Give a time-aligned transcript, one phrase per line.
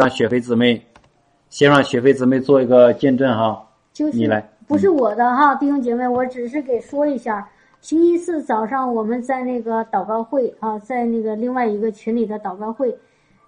[0.00, 0.82] 让雪飞姊妹，
[1.50, 3.68] 先让雪飞姊妹做一个见证哈。
[3.92, 7.46] 就是你来不是我的哈，弟兄姐妹，我只是给说一下。
[7.82, 12.96] 星期四早上我们在那个祷告会啊，在那个另外一个群里的祷告会，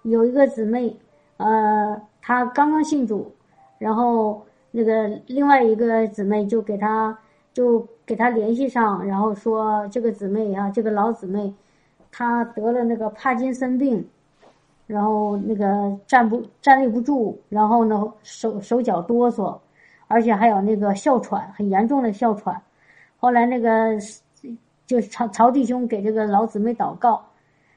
[0.03, 0.95] 有一个姊妹，
[1.37, 3.33] 呃，她刚刚信主，
[3.79, 7.17] 然后那个另外一个姊妹就给她
[7.51, 11.51] 就给她联系上，然后说这个姊妹啊，这个老姊妹，
[12.11, 14.07] 她得了那个帕金森病，
[14.85, 19.57] 然后那个站不站立不住，然后呢手手脚哆嗦，
[20.07, 22.61] 而且还有那个哮喘，很严重的哮喘。
[23.17, 23.97] 后来那个
[24.85, 27.23] 就曹曹弟兄给这个老姊妹祷告，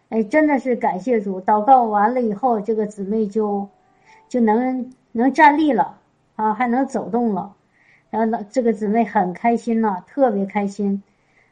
[0.08, 1.40] 哎，真的是感谢主。
[1.40, 3.66] 祷告完了以后，这个姊妹就
[4.28, 5.98] 就能能站立了
[6.34, 7.54] 啊，还能走动了。
[8.10, 11.02] 然后老这个姊妹很开心呐，特别开心。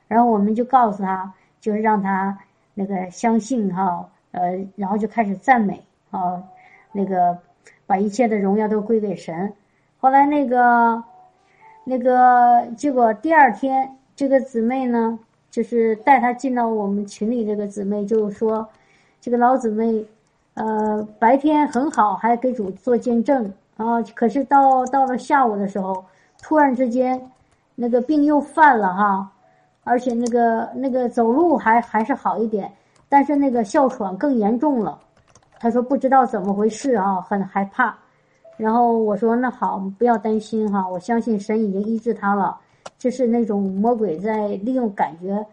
[0.08, 2.36] 然后我们就告诉她，就是让她
[2.74, 6.42] 那个相信哈，呃，然后就开始赞美啊，
[6.92, 7.38] 那个
[7.86, 9.50] 把一切的荣耀都归给神。
[9.98, 11.02] 后来那个。
[11.86, 15.18] 那个结果第二天，这个姊妹呢，
[15.50, 17.44] 就是带她进到我们群里。
[17.44, 18.66] 这个姊妹就说，
[19.20, 20.02] 这个老姊妹，
[20.54, 24.00] 呃，白天很好，还给主做见证啊。
[24.14, 26.02] 可是到到了下午的时候，
[26.40, 27.20] 突然之间，
[27.74, 29.30] 那个病又犯了哈，
[29.82, 32.72] 而且那个那个走路还还是好一点，
[33.14, 34.98] 但是那个哮喘更严重了。
[35.60, 37.96] 他说不知道怎么回事啊，很害怕。
[38.56, 42.58] 然后我说：“那好，不要担心哈，我相信神已经医治他了。
[42.98, 45.46] 这是那种魔鬼在利用感觉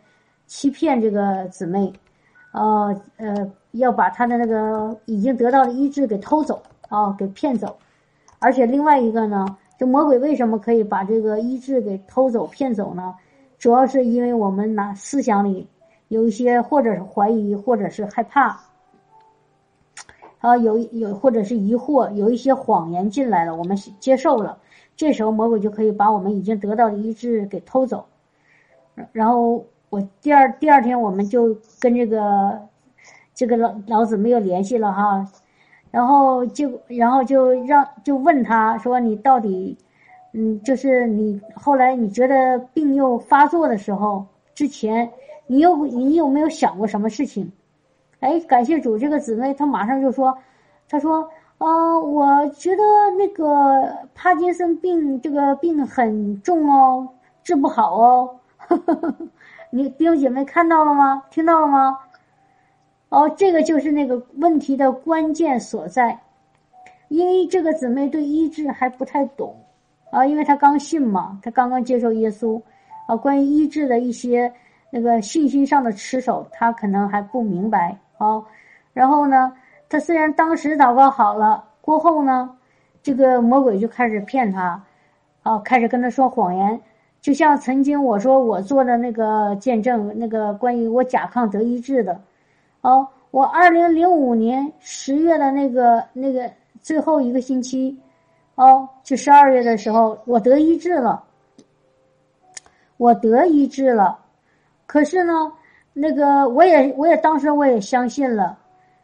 [0.47, 1.93] 欺骗这个姊妹，
[2.51, 7.77] 呃呃，要把他的那个已经得到的医治给偷走啊，给骗走。
[8.39, 9.45] 而且另外一个呢，
[9.77, 13.13] 这魔鬼为什么可以把这个医治给偷走、骗走呢？
[13.59, 15.67] 主要是因为我们拿思想里
[16.11, 18.59] 有一些，或者是怀疑，或者是害怕。”
[20.41, 24.57] 啊，有有或者是疑惑，有一些谎言进来了，我们接受了，
[24.95, 28.07] 这时候魔鬼就可以把我们已经得到的医治给偷走。
[29.11, 32.59] 然后我第二第二天我们就跟这个
[33.35, 35.31] 这个老老子没有联系了哈，
[35.91, 39.77] 然后就然后就让就问他说你到底
[40.33, 45.11] 嗯就是你后来你觉得病又发作的时候之前
[45.51, 47.51] 你有你有没有想过什么事情？
[48.21, 48.97] 哎，感谢主！
[48.97, 50.37] 这个姊妹她马上就说
[50.87, 52.81] ：“她说，啊，我觉得
[53.17, 57.05] 那个帕金森病这个病很重哦，
[57.43, 58.39] 治不好哦。
[59.71, 61.21] 你弟兄姐妹看到了吗？
[61.29, 61.99] 听到了吗？
[63.09, 66.17] 哦，这个就是那个问题的关键所在，
[67.09, 69.53] 因为这个姊妹对医治还不太懂
[70.11, 72.61] 啊，因为她刚信嘛，她刚刚接受耶稣
[73.05, 74.53] 啊，关于医治的一些
[74.91, 78.39] 那个信心上的持守，他可能还不明白。”啊，
[78.93, 79.51] 然后呢，
[79.89, 82.55] 他虽然当时祷告好了，过后呢，
[83.01, 84.83] 这个魔鬼就开始骗他，
[85.41, 86.79] 啊，开始跟他说谎言，
[87.19, 92.21] 就像曾经我说我做的那个见证，那个关于我甲亢得医治的，
[92.81, 96.47] 哦，我二零零五年十月的那个那个
[96.79, 97.99] 最后一个星期，
[98.53, 101.23] 哦，就十二月的时候，我得医治了，
[102.97, 104.19] 我得医治了，
[104.91, 105.33] 可是呢。
[105.93, 108.57] 那个我也我也当时我也相信了，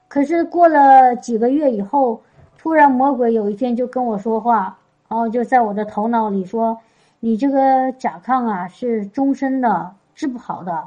[0.08, 2.22] 可是过了几个月以后，
[2.58, 4.78] 突然魔鬼有一天就跟我说话，
[5.10, 6.78] 然后就在我的头脑里说
[7.20, 10.82] ：“你这个甲亢啊是终身的，治不好的。”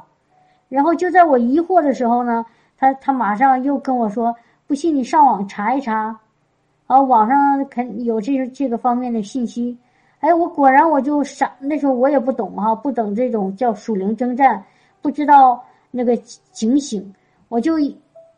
[0.69, 2.43] 然后就在我疑惑的时候呢，
[2.79, 4.35] 他他马上又跟我说
[4.65, 6.19] ：“不信你上网查一查，
[6.87, 9.77] 啊，网上肯有这这个方面的信息。”
[10.21, 14.63] 哎，我果然我就傻，那时候我也不懂哈，不懂这种叫属灵征战，
[15.01, 15.63] 不知道。
[15.93, 16.15] 那个
[16.53, 17.13] 警醒，
[17.49, 17.73] 我就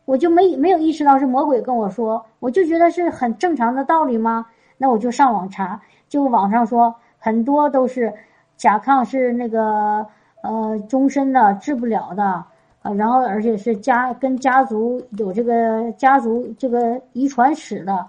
[0.06, 4.44] 我就没没有意识到是魔鬼跟我说，我就觉得是很正常的道理吗？
[4.76, 8.12] 那我就上网查，就网上说很多都是
[8.56, 10.04] 甲亢是那个
[10.42, 12.24] 呃终身的治不了的
[12.82, 18.04] 啊，然后而且是家跟家族有这个家族这个遗传史的。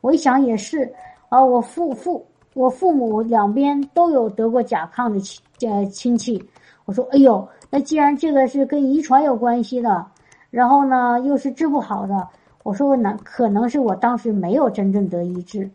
[0.00, 0.90] 我一想也是
[1.28, 5.38] 啊，我父父我父母两边都有得过甲亢的亲
[5.68, 6.42] 呃亲戚，
[6.86, 7.46] 我说哎呦。
[7.68, 10.06] 那既然这个是跟遗传有关系的，
[10.50, 12.26] 然后呢又是治不好的，
[12.62, 15.68] 我说我难可能是我当时没有真正得医治，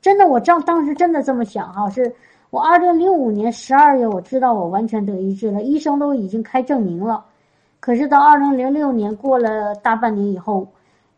[0.00, 2.10] 真的我当当时真的这么想哈，是
[2.48, 7.22] 我二零零五年十二月我知道我完全得医治了，医生都已经开证明了，
[7.78, 10.66] 可是到二零零六年过了大半年以后，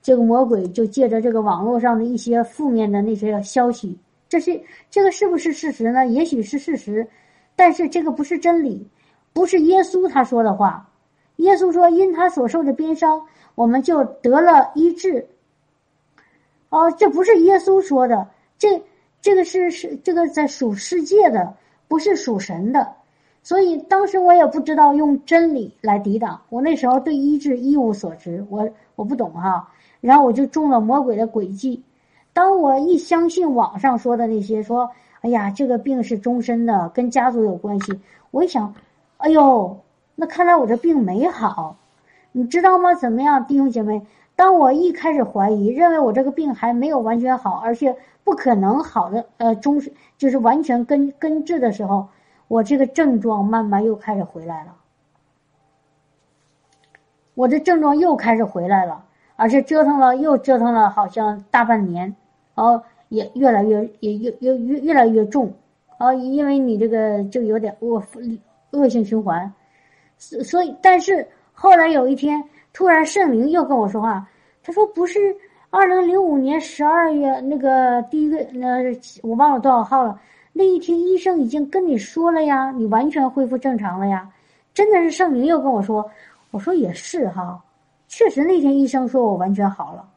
[0.03, 3.97] 这个魔鬼就借着这个网络上的一些负面的那些消息，
[4.29, 4.61] 这是
[4.91, 6.05] 这个是不是事实呢？
[6.09, 7.07] 也许是事实，
[7.55, 8.85] 但是这个不是真理。
[9.33, 10.89] 不是耶稣他说的话，
[11.37, 13.23] 耶稣说：“因他所受的鞭伤，
[13.55, 15.27] 我们就得了医治。”
[16.69, 18.29] 哦，这不是耶稣说的，
[18.59, 18.83] 这
[19.21, 21.55] 这个是是这个在属世界的，
[21.89, 22.95] 不是属神的。
[23.43, 29.69] 所以当时我也不知道用真理来抵挡，我那时候对医治一无所知，我我不懂哈。
[30.01, 31.83] 然后我就中了魔鬼的诡计。
[32.33, 34.91] 当我一相信网上说的那些，说
[35.23, 37.99] 哎呀这个病是终身的，跟家族有关系，
[38.31, 38.73] 我一想，
[39.21, 39.81] 哎呦，
[40.15, 41.77] 那看来我这病没好，
[42.33, 42.95] 你知道吗？
[42.95, 44.07] 怎么样，弟兄姐妹？
[44.35, 47.95] 当我一开始怀疑，认为我这个病还没有完全好，而且
[48.25, 49.79] 不可能好的，呃，终
[50.17, 52.09] 就是完全根根治的时候，
[52.49, 54.75] 我这个症状慢慢又开始回来了。
[57.35, 59.05] 我的症状又开始回来了，
[59.37, 62.17] 而且折腾了又折腾了，好像大半年，
[62.55, 65.53] 哦，也越来越也越越越越来越重，
[65.99, 68.03] 哦，因为你这个就有点我
[68.73, 69.53] 恶性循环，
[70.19, 72.43] 所所以但是后来有一天。
[72.73, 74.25] 突然，圣明又跟我说话，
[74.63, 75.19] 他说：“不是
[75.71, 78.77] 二零零五年十二月那个第一个，那
[79.25, 80.21] 我忘了多少号了。
[80.53, 84.31] 那一天，医生已经跟你说了呀，你完全恢复正常了呀。”
[84.73, 86.09] 真的是圣明又跟我说，
[86.53, 87.61] 我说也是哈，
[88.07, 90.09] 确实那天医生说我完全好了，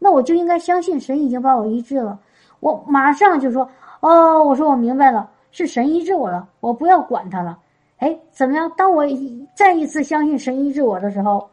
[0.00, 2.18] 那我就应该相信神已经把我医治了。
[2.58, 3.62] 我马上就说
[4.02, 7.56] ：“哦，我说我明白了，是神医治我了，我不要管他了。”
[8.02, 8.68] 哎，怎么样？
[8.76, 9.04] 当我
[9.54, 11.48] 再一次相信神医治我的时候。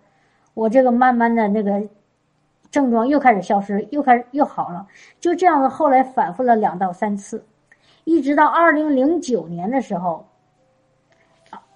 [0.55, 1.81] 我这个慢慢的那个
[2.69, 4.85] 症状又开始消失，又开始又好了，
[5.21, 7.41] 就这样子，后来反复了两到三次，
[8.03, 10.25] 一直到二零零九年的时候，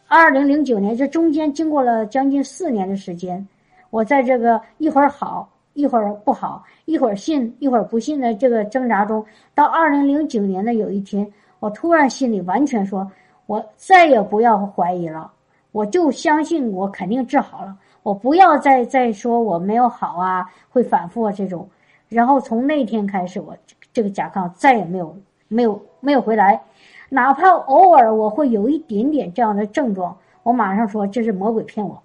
[0.10, 3.48] 二零零九年这中间经过了将近四年的时间，
[3.90, 9.26] 我在这个一会儿好一会儿不好，一会儿信一会儿不信的这个挣扎中，
[9.56, 11.26] 到二零零九年的有一天，
[11.60, 13.10] 我突然心里完全说，
[13.46, 15.32] 我再也不要怀疑了，
[15.72, 17.78] 我就相信我肯定治好了。
[18.02, 21.70] 我不要再再说我没有好啊，会反复啊这种，
[22.10, 23.56] 然后从那天开始，我
[23.94, 25.16] 这个甲亢再也没有
[25.48, 26.62] 没有没有回来，
[27.10, 32.02] 哪怕偶尔我会有一点点这样的症状，我马上说这是魔鬼骗我，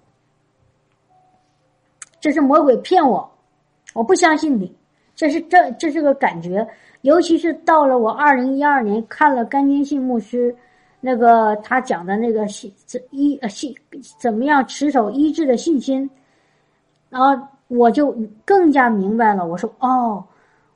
[2.19, 3.29] 这是魔鬼骗我，
[3.93, 4.73] 我不相信你，
[5.15, 6.67] 这是这这是个感觉，
[7.01, 10.55] 尤其是到了我二零一二年看了甘金信牧师。
[11.01, 12.71] 那个他讲的那个信
[13.11, 13.73] 医呃信
[14.19, 16.09] 怎么样持守医治的信心，
[17.09, 19.47] 然后我就更加明白了。
[19.47, 20.23] 我说哦，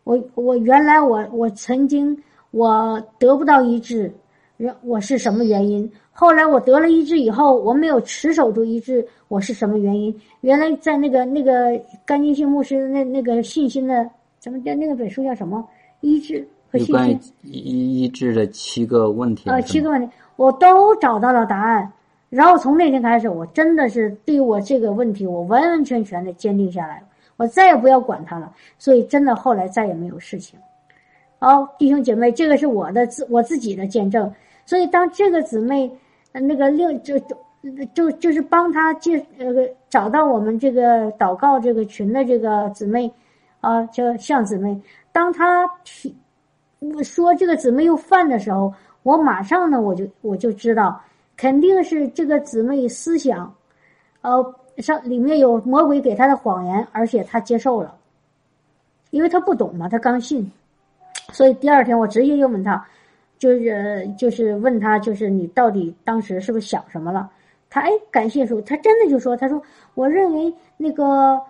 [0.04, 2.18] 我我原来我我曾经
[2.52, 4.14] 我得不到医治，
[4.58, 5.92] 人我是什么原因？
[6.12, 10.16] 后来我得了医治以后，我没有持守住医治，我是什么原因？
[10.42, 14.10] 原来在那个那个甘金信牧师那那个信心的
[14.40, 15.68] 怎么叫那个本书叫什么
[16.02, 16.48] 医治？
[16.74, 19.50] 有关于医医治的七个问题。
[19.50, 21.92] 呃，七个问题我都找到了答案，
[22.30, 27.04] 然后从那天开始，我真的是对我这个问题，我完完全全的坚定下来了，
[27.38, 28.52] 我再也不要管他了。
[28.80, 30.60] 所以真的后来再也没有事情。
[31.38, 34.34] 好，弟兄姐妹，这个是我的自我自己的见证。
[34.66, 35.92] 所以当这个姊妹，
[36.32, 37.36] 那个另就就
[37.94, 39.46] 就就是帮他介呃
[39.90, 43.12] 找到我们这个祷告这个群的这个姊妹，
[43.62, 44.82] 啊，叫向姊妹，
[45.12, 46.16] 当她提。
[47.04, 51.02] 说这个姊妹又犯的时候，我马上呢，我就我就知道，
[51.38, 53.54] 肯定是这个姊妹思想，
[54.22, 57.96] 呃，上里面有魔鬼给她的谎言，而且她接受了，
[59.12, 60.52] 因为她不懂嘛，她刚信，
[61.32, 62.86] 所以第二天我直接就问他，
[63.38, 67.30] 就是就是问他，就是你到底当时是不是想什么了？
[67.70, 69.62] 他哎，感谢主，他真的就说，他说
[69.94, 71.42] 我认为那个。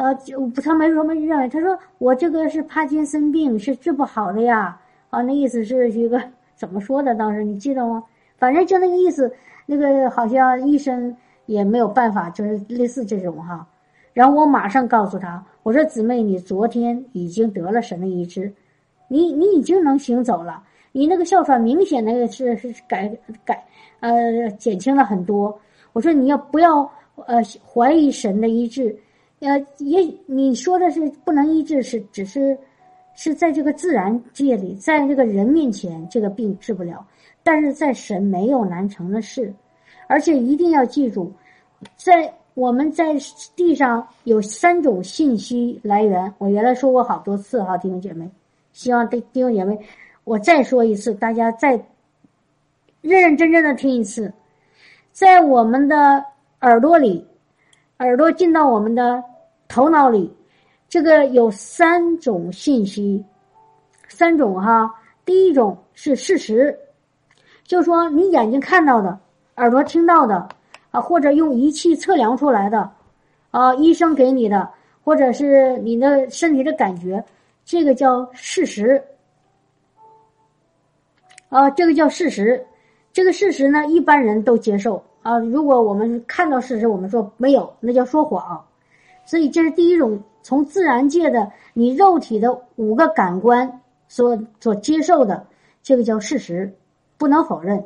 [0.00, 4.80] 呃，就他没说没认为，他说我这个是帕金森病，是治不好的呀。
[5.10, 6.18] 啊，那意思是一个
[6.54, 7.14] 怎么说的？
[7.14, 8.02] 当时你记得吗？
[8.38, 9.30] 反正就那个意思，
[9.66, 11.14] 那个好像医生
[11.44, 13.66] 也没有办法，就是类似这种哈。
[14.14, 18.50] 然后我马上告诉他，我说姊妹，你昨天已经得了神的医治，
[19.06, 23.14] 你你已经能行走了，你那个哮喘明显那个是是改
[23.44, 23.62] 改
[24.00, 25.54] 呃减轻了很多。
[25.92, 26.90] 我说你要不要
[27.26, 28.96] 呃怀疑神的医治？
[29.40, 32.56] 呃，也你说的是不能医治，是只是
[33.14, 37.04] 是在这个自然界里，在这个人面前，这个病治不了。
[37.42, 39.52] 但是在神没有难成的事，
[40.06, 41.32] 而且一定要记住，
[41.96, 43.16] 在我们在
[43.56, 46.30] 地上有三种信息来源。
[46.36, 48.30] 我原来说过好多次哈，弟兄姐妹，
[48.72, 49.78] 希望弟弟兄姐妹，
[50.24, 51.70] 我再说一次，大家再
[53.00, 54.30] 认认真真的听一次，
[55.12, 56.22] 在我们的
[56.60, 57.26] 耳朵里，
[58.00, 59.24] 耳朵进到我们的。
[59.72, 60.28] 头脑里，
[60.88, 63.24] 这个有三种信息，
[64.08, 64.92] 三种哈。
[65.24, 66.76] 第一种是事实，
[67.62, 69.16] 就说你眼睛看到的，
[69.58, 70.48] 耳朵听到的，
[70.90, 72.90] 啊，或者用仪器测量出来的，
[73.52, 74.68] 啊，医生给你的，
[75.04, 77.24] 或者是你的身体的感觉，
[77.64, 79.00] 这个叫事实。
[81.48, 82.66] 啊，这个叫事实。
[83.12, 85.38] 这个事实呢，一般人都接受啊。
[85.38, 88.64] 如果我们看到事实，我们说没有，那叫说谎。
[89.24, 95.46] 所以这是第一种从自然界的你肉体的五个感官所所接受的，
[95.82, 96.74] 这个叫事实，
[97.16, 97.84] 不能否认。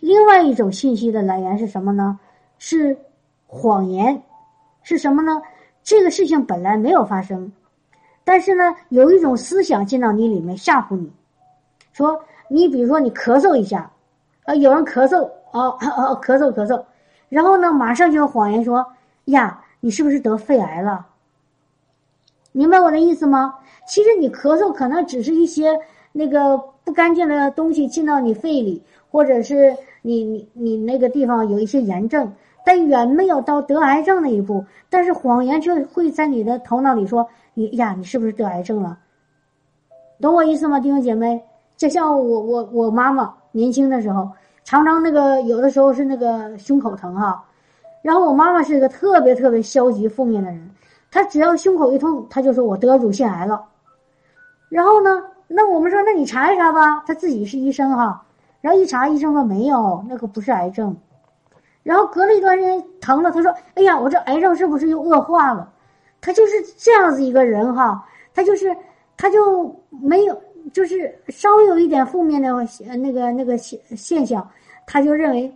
[0.00, 2.18] 另外一种信息的来源是什么呢？
[2.58, 2.96] 是
[3.46, 4.22] 谎言，
[4.82, 5.42] 是什么呢？
[5.82, 7.52] 这个事情本来没有发生，
[8.24, 11.10] 但是呢，有一种思想进到你里面吓唬你，
[11.92, 13.90] 说你比如说你咳嗽一下。
[14.44, 16.82] 啊，有人咳嗽，哦哦，咳嗽咳嗽，
[17.28, 18.86] 然后呢，马上就用谎言说
[19.26, 21.06] ：“呀，你是不是得肺癌了？”
[22.52, 23.54] 明白我的意思吗？
[23.86, 25.78] 其实你咳嗽可能只是一些
[26.12, 32.32] 那个不干净的东西进到你肺里，或者是你你你那个地方有一些炎症，
[32.64, 34.64] 但远没有到得癌症那一步。
[34.90, 38.98] 但是谎言却会在你的头脑里说：“你呀，你是不是得癌症了？”
[40.20, 41.42] 懂我意思吗，弟兄姐妹？
[41.76, 43.34] 就像我我我妈妈。
[43.52, 44.30] 年轻的时候，
[44.66, 47.40] 常常那个有的时候是那个胸口疼哈，
[48.02, 50.70] 然后我妈妈是一个特别特别消极负面的人，
[51.08, 53.64] 她只要胸口一痛，她就说我得乳腺癌了。
[54.68, 58.20] 然后呢，那我们说那你查一查吧，她自己是医生哈，
[58.60, 60.96] 然后一查医生说没有，那个不是癌症。
[61.84, 65.72] 然后隔了一段时间疼了，她说哎呀，我这癌症是不是又恶化了？
[66.20, 68.04] 她就是这样子一个人哈，
[68.34, 68.76] 她就是
[69.16, 70.36] 她就没有。
[70.72, 72.48] 就是稍微有一点负面的
[72.96, 74.48] 那个那个现现象，
[74.86, 75.52] 他就认为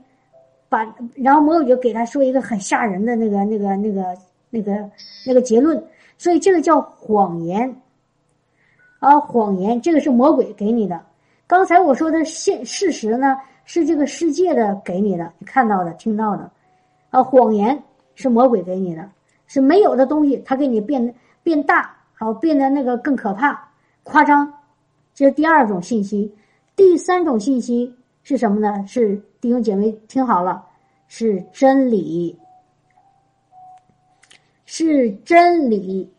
[0.69, 0.87] 把，
[1.17, 4.05] 然后魔鬼就给他说一个很吓人的那个那个那个
[4.51, 4.91] 那个
[5.27, 5.83] 那个结论，
[6.17, 7.75] 所以这个叫谎言
[9.01, 11.01] 啊，谎言，这个是魔鬼给你的。
[11.47, 16.49] 刚才我说的现事实呢，是这个世界的给你的，你看到的、听到的
[17.11, 17.83] 啊，谎言
[18.15, 19.11] 是魔鬼给你的，
[19.49, 21.13] 是没有的东西，他给你变
[21.43, 23.69] 变大，然后变得那个更可怕、
[24.05, 24.53] 夸张。
[25.21, 26.35] 这是第二种信息，
[26.75, 28.83] 第三种信息是什么呢？
[28.87, 30.65] 是弟兄姐妹听好了，
[31.09, 32.35] 是真理，
[34.65, 36.11] 是真理，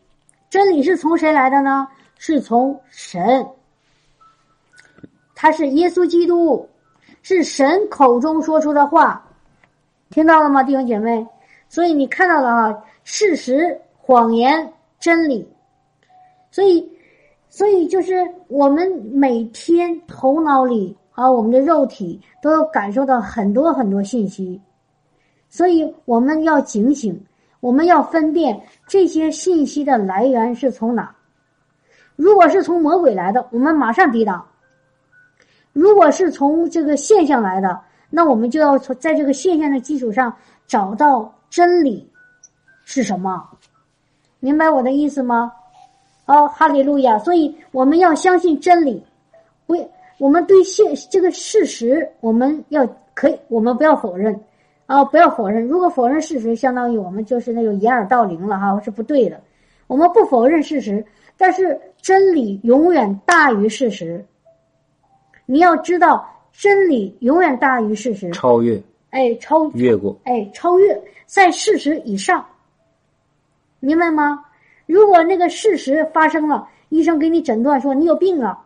[0.52, 1.88] 真理是从谁来的呢？
[2.20, 3.44] 是从神，
[5.34, 6.70] 他是耶稣基督，
[7.24, 9.28] 是神口中说出的话，
[10.12, 11.26] 听到了吗，弟兄姐妹？
[11.70, 15.52] 所以你看到了啊，事实、谎言、真理，
[16.52, 16.88] 所以。
[17.54, 18.14] 所以就是
[18.48, 24.60] 我们每天头脑里啊，我们的肉体都要感受到很多很多信息，
[25.50, 27.22] 所以我们要警醒，
[27.60, 31.14] 我们要分辨这些信息的来源是从哪。
[32.16, 34.40] 如果是从魔鬼来的，我们马上抵挡；
[35.74, 40.34] 如果是从这个现象来的，那我们就要从在这个现象的基础上
[40.68, 42.10] 找到真理
[42.86, 43.46] 是什么。
[44.40, 45.52] 明白我的意思吗？
[46.32, 47.20] 哦，哈利路亚！
[47.20, 49.04] 所以我们要相信真理，
[49.68, 49.76] 不，
[50.18, 54.34] 我们对现这个事实，我们要可以，我们不要否认，
[54.86, 55.68] 啊，不要否认。
[55.68, 59.42] 如果否认事实，相当于我们就是那种掩耳盗铃了哈，是不对的。
[59.88, 64.26] 我们不否认事实，但是真理永远大于事实。
[65.46, 72.46] 你要知道，真理永远大于事实，超越，哎，超越过，哎，超越在事实以上，
[73.82, 74.46] 明白吗？
[74.92, 78.60] 如果那个事实发生了，医生给你诊断说你有病了，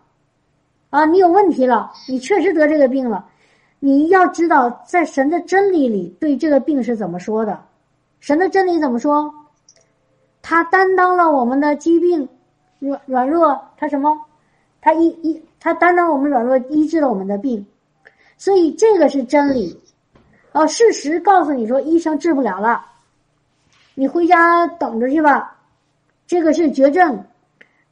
[0.89, 3.23] 啊，你有问题了，你确实得这个病了，
[3.79, 7.63] 你要知道，在神的真理里对这个病是怎么说的？
[8.19, 9.31] 神的真理怎么说？
[10.41, 12.27] 他担当了我们的疾病，
[12.79, 14.19] 软软弱，他什么？
[14.81, 17.63] 他医医，他担当我们软弱，医治了我们的病，
[18.35, 19.79] 所以这个是真理。
[20.53, 22.83] 哦，事实告诉你说医生治不了了，
[23.93, 25.54] 你回家等着去吧。
[26.27, 27.23] 这个是绝症，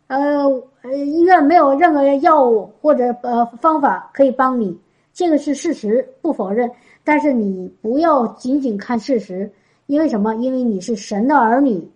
[0.08, 0.44] 呃
[0.82, 4.75] 呃，医院没有任何药物或者呃方法可以帮你，
[5.13, 6.70] 这个是事实，不否认。
[7.04, 9.52] 但是你不要仅仅看事实，
[9.86, 10.34] 因为什么？
[10.36, 11.88] 因为你是神的儿女，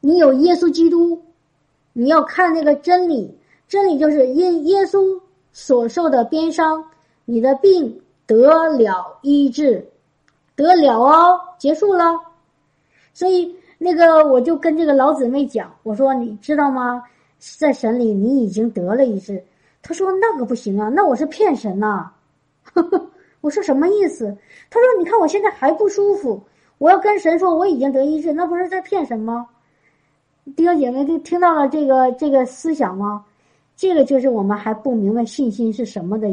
[0.00, 1.20] 你有耶稣基督，
[1.92, 3.36] 你要看那个真理，
[3.68, 5.20] 真理就是因耶稣
[5.52, 6.82] 所受的鞭伤，
[7.26, 9.86] 你的病得了医治，
[10.56, 12.18] 得了哦，结束了，
[13.12, 13.54] 所以。
[13.78, 17.02] 那个，我就跟这个老姊妹讲，我说你知道吗？
[17.38, 19.40] 在神里你已经得了一治。
[19.80, 22.10] 他说那个不行啊，那我是骗神呐。
[23.40, 24.36] 我说什么意思？
[24.68, 26.42] 他说你看我现在还不舒服，
[26.78, 29.46] 我要跟神说我已经得医治，那不是在骗神吗？
[30.56, 33.24] 弟兄姐妹听听到了这个这个思想吗？
[33.76, 36.28] 这个就是我们还不明白信心是什么的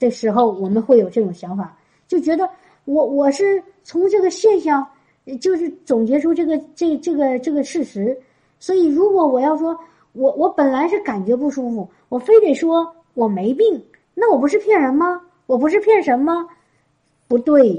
[0.00, 2.50] 的时候，我们会有这种想法，就觉得
[2.84, 4.84] 我我是从这个现象。
[5.36, 8.16] 就是总结出这个这这个这个事实，
[8.58, 9.78] 所以，如果我要说
[10.12, 15.20] 我我本来是感觉不舒服，我非得说我没病，那我不是骗人吗？
[15.46, 16.46] 我不是骗神吗？
[17.26, 17.78] 不对，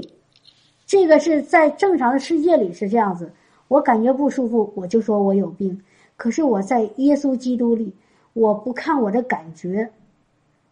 [0.86, 3.30] 这个是在正常的世界里是这样子。
[3.68, 5.80] 我感觉不舒服，我就说我有病。
[6.16, 7.94] 可是我在耶稣基督里，
[8.32, 9.88] 我不看我的感觉，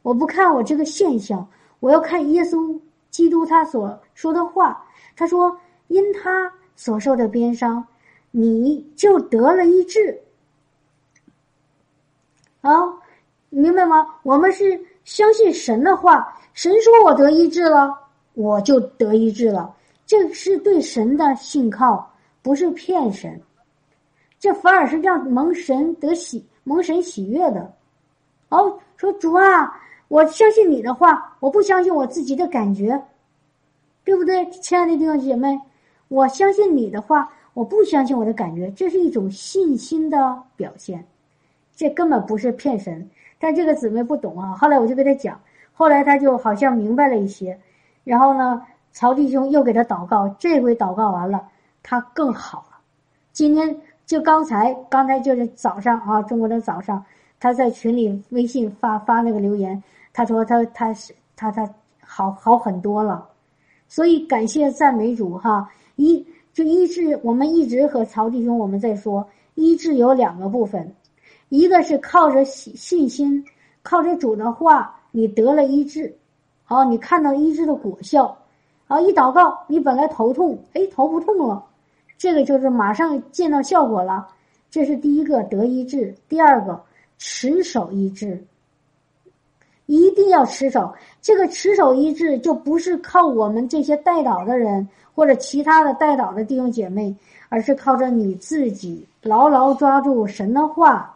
[0.02, 1.47] 我不看我这个现象，
[1.80, 2.78] 我要看耶稣
[3.11, 4.85] 基督他所说的话。
[5.16, 5.56] 他说
[5.88, 7.87] ：“因他所受的鞭伤。”
[8.30, 10.20] 你就得了医治，
[12.61, 12.70] 啊，
[13.49, 14.06] 明白吗？
[14.23, 17.99] 我们是相信神的话，神说我得医治了，
[18.35, 19.75] 我就得医治了。
[20.04, 23.40] 这是对神的信靠，不是骗神。
[24.38, 27.75] 这反而是让蒙神得喜、蒙神喜悦的。
[28.50, 29.75] 哦，说主啊，
[30.08, 33.02] 我相信你的话，我不相信我自己的感觉，
[34.04, 35.58] 对不对，亲爱的弟兄姐妹？
[36.08, 37.30] 我相信你的话。
[37.54, 41.04] 我不相信我的感觉，这是一种信心的表现，
[41.74, 43.10] 这根本不是骗神。
[43.36, 45.40] 但这个姊妹不懂啊，后来我就跟她讲，
[45.72, 47.58] 后来她就好像明白了一些。
[48.04, 48.62] 然后呢，
[48.92, 51.48] 曹弟兄又给她祷告，这回祷告完了，
[51.82, 52.78] 她更好了。
[53.32, 57.04] 今天就刚才，刚才就是早上啊，中国的早上，
[57.40, 61.68] 他在群里微信发发那个留言，他说他他是他他
[62.04, 63.26] 好好很多了，
[63.88, 65.68] 所以感谢赞美主哈
[65.99, 66.26] 一。
[66.55, 69.25] 就医治，我们一直和曹弟兄我们在说，
[69.55, 70.93] 医治有两个部分，
[71.50, 73.45] 一个是靠着信信心，
[73.85, 76.12] 靠着主的话，你得了医治，
[76.64, 78.37] 好，你看到医治的果效，
[78.88, 81.64] 啊，一祷告，你本来头痛，哎，头不痛了，
[82.17, 84.26] 这个就是马上见到效果了，
[84.69, 86.83] 这是第一个得医治，第二个
[87.19, 88.43] 持守医治，
[89.87, 94.88] 一定要持守，这个持守医治就不是靠我们这些带导的人。
[95.18, 97.12] 或者其他的带导的弟兄姐妹，
[97.48, 101.12] 而是靠着你自己牢牢抓住神的话，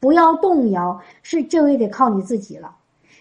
[0.00, 2.74] 不要动摇，是这回得靠你自己了。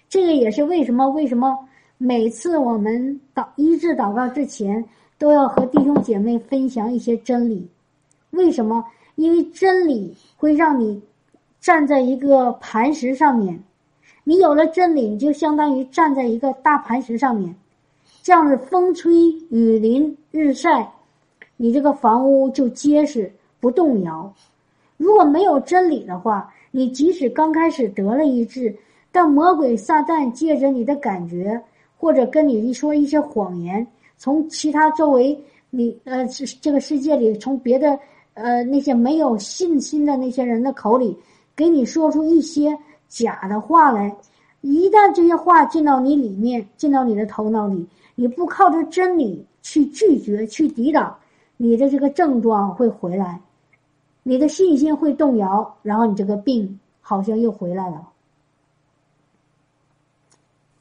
[0.08, 1.10] 这个也是为什么？
[1.10, 4.86] 为什么每次我们祷医治祷告之前，
[5.18, 7.70] 都要和弟兄姐妹分享一些真理？
[8.30, 8.86] 为什么？
[9.16, 11.04] 因为真理会让你
[11.60, 13.62] 站在一个磐石上面，
[14.24, 17.54] 你有了真理，你就相当于站在一个大磐石上面。
[18.30, 19.12] 这样子，风吹
[19.50, 20.88] 雨淋日晒，
[21.58, 24.32] 你这个房屋就结实不动摇。
[24.98, 28.78] 如果没有真理的话，你即使刚开始得了一治，
[29.12, 31.60] 但魔鬼撒旦借着你的感觉，
[31.98, 35.36] 或者跟你一说一些谎言，从其他周围
[35.72, 36.24] 你呃
[36.62, 37.98] 这个世界里，从别的
[38.36, 41.18] 呃那些没有信心的那些人的口里，
[41.56, 44.16] 给你说出一些假的话来。
[44.62, 47.84] 一旦这些话进到你里面，进到你的头脑里。
[48.20, 51.18] 你不靠着真理去拒绝、去抵挡，
[51.56, 53.40] 你的这个症状会回来，
[54.24, 58.10] 你的信心会动摇，然后你这个病好像又回来了，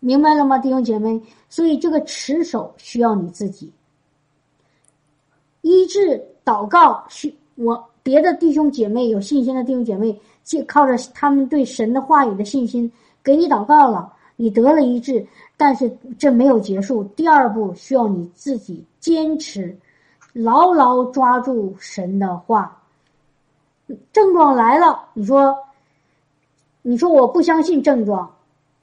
[0.01, 1.23] 明白了吗，弟兄姐妹？
[1.49, 3.73] 所以这个持守需要你自己，
[5.61, 12.91] 医治祷告需我别的弟兄姐妹有信心的弟兄姐妹，就靠着他们对神的话语的信心，
[13.23, 14.13] 给你祷告了。
[14.41, 17.03] 你得了一治，但是这没有结束。
[17.17, 19.77] 第二步需要你自己坚持，
[20.33, 22.81] 牢牢抓住神的话。
[24.13, 25.59] 症状来了，你说，
[26.83, 28.33] 你说我不相信症状，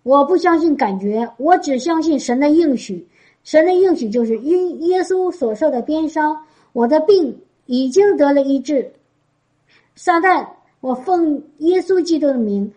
[0.04, 3.08] 我不相信感觉，我只相信神的应许。
[3.46, 6.38] 神的应许就是因耶稣所受的鞭伤，
[6.74, 8.92] 我的病已经得了医治。
[9.96, 10.46] 撒旦，
[10.82, 12.70] 我奉耶稣基督的名。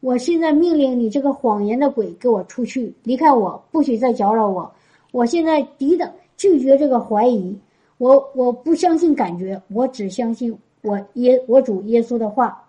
[0.00, 4.72] 我现在命令你这个谎言的鬼给我出去，离开我，不许再搅扰我。
[5.12, 7.54] 我现在抵挡拒绝这个怀疑，
[7.98, 12.64] 我我不相信感觉，我只相信我耶我主耶稣的话。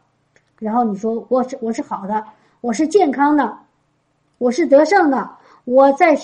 [0.59, 2.21] 然后你说我是我是好的，
[2.59, 3.57] 我是健康的，
[4.37, 5.29] 我是得胜的。
[5.63, 6.19] 我在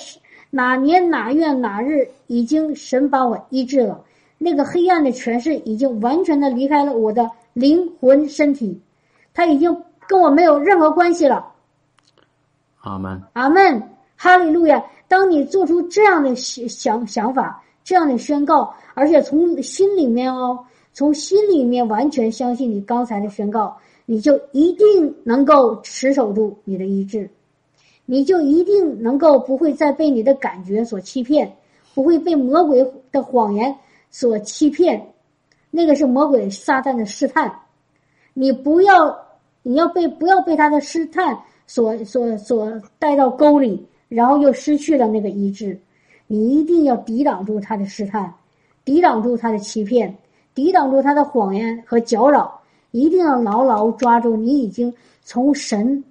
[0.49, 4.03] 哪年哪月哪日已经神把我医治了，
[4.37, 8.77] 那个黑暗的权势已经完全的离开了我的灵魂身体，
[9.33, 9.73] 他已经。
[10.07, 11.53] 跟我没有任何关系了。
[12.81, 13.21] 阿门。
[13.33, 13.81] 阿门。
[14.19, 14.83] 哈利路亚！
[15.07, 20.57] 当你做出这样的想想法、这样的宣告，而且从心里面哦，
[20.91, 27.29] 从心里面完全相信你刚才的宣告，你就一定能够持守住你的意志，
[28.07, 31.55] 你就一定能够不会再被你的感觉所欺骗，
[31.93, 33.73] 不会被魔鬼的谎言
[34.09, 35.13] 所欺骗。
[35.69, 37.53] 那个是魔鬼撒旦的试探，
[38.33, 39.26] 你不要。
[39.67, 45.77] 你要被不要被他的试探所所所带到沟里，然后又失去了那个医治。
[46.25, 48.33] 你一定要抵挡住他的试探，
[48.85, 50.17] 抵挡住他的欺骗，
[50.53, 52.57] 抵挡住他的谎言和搅扰。
[52.91, 56.01] 一定要牢牢抓住你已经从神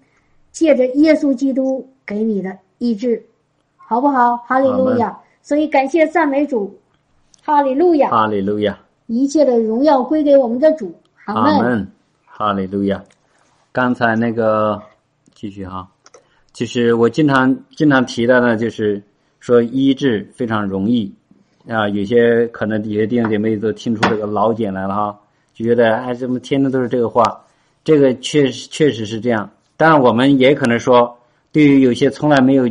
[0.52, 3.24] 借着耶稣基督给你的医治，
[3.78, 4.36] 好不好？
[4.46, 5.18] 哈利路亚！
[5.40, 6.78] 所以感谢赞美主，
[7.42, 11.90] 哈利路亚，哈利路亚，一切的荣耀归给我们的主，阿阿门，
[12.26, 13.02] 哈利路亚。
[13.76, 14.80] 刚才那个
[15.34, 15.86] 继续哈，
[16.54, 19.02] 就是我经常经常提到的，就是
[19.38, 21.14] 说医治非常容易
[21.68, 25.20] 啊，有些可能有些弟兄姐妹都听出这个老茧来了哈。
[25.52, 27.44] 就觉得哎，怎么天天都是这个话？
[27.84, 29.50] 这个确实确实是这样。
[29.76, 31.14] 当然，我们也可能说，
[31.52, 32.66] 对于有些从来没有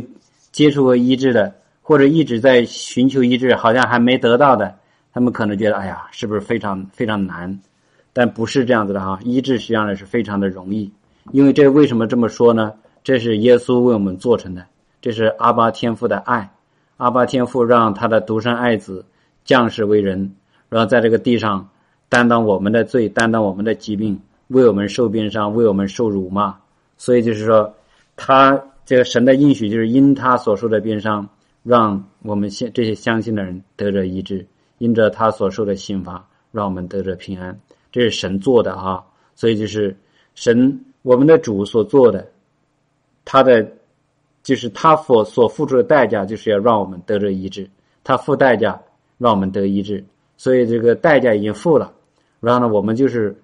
[0.50, 4.76] 接触过医治的，或者一直在寻求医治，好像还没得到的，
[5.12, 7.56] 他们可能觉得，哎呀，是不是非常非常难？
[8.16, 10.90] 但不是这样子的哈，医治实际上呢是非常的容易。
[11.32, 12.72] 因为这为什么这么说呢？
[13.04, 14.64] 这是耶稣为我们做成的，
[15.02, 16.50] 这是阿巴天父的爱。
[16.96, 19.04] 阿巴天父让他的独生爱子
[19.44, 20.34] 降世为人，
[20.70, 21.68] 然后在这个地上。
[22.08, 26.56] 担当我们的罪，担当我们的疾病，为我们受鞭伤，为我们受辱骂。
[26.96, 27.74] 所以就是说，
[28.14, 31.28] 他这个神的应许就是因他所受的鞭伤，
[31.64, 34.38] 让我们信这些相信的人得着医治；
[34.78, 37.58] 因着他所受的刑罚，让我们得着平安。
[37.96, 39.02] 这是神做的啊。
[39.34, 39.96] 所以就是
[40.34, 42.26] 神我们的主所做的，
[43.24, 43.66] 他的
[44.42, 47.68] 就是他所所付出的代价，就是要让我们得着医治。
[48.04, 48.78] 他付代价
[49.16, 50.04] 让我们得医治，
[50.36, 51.92] 所以这个代价已经付了。
[52.40, 53.34] 然后呢，我们就是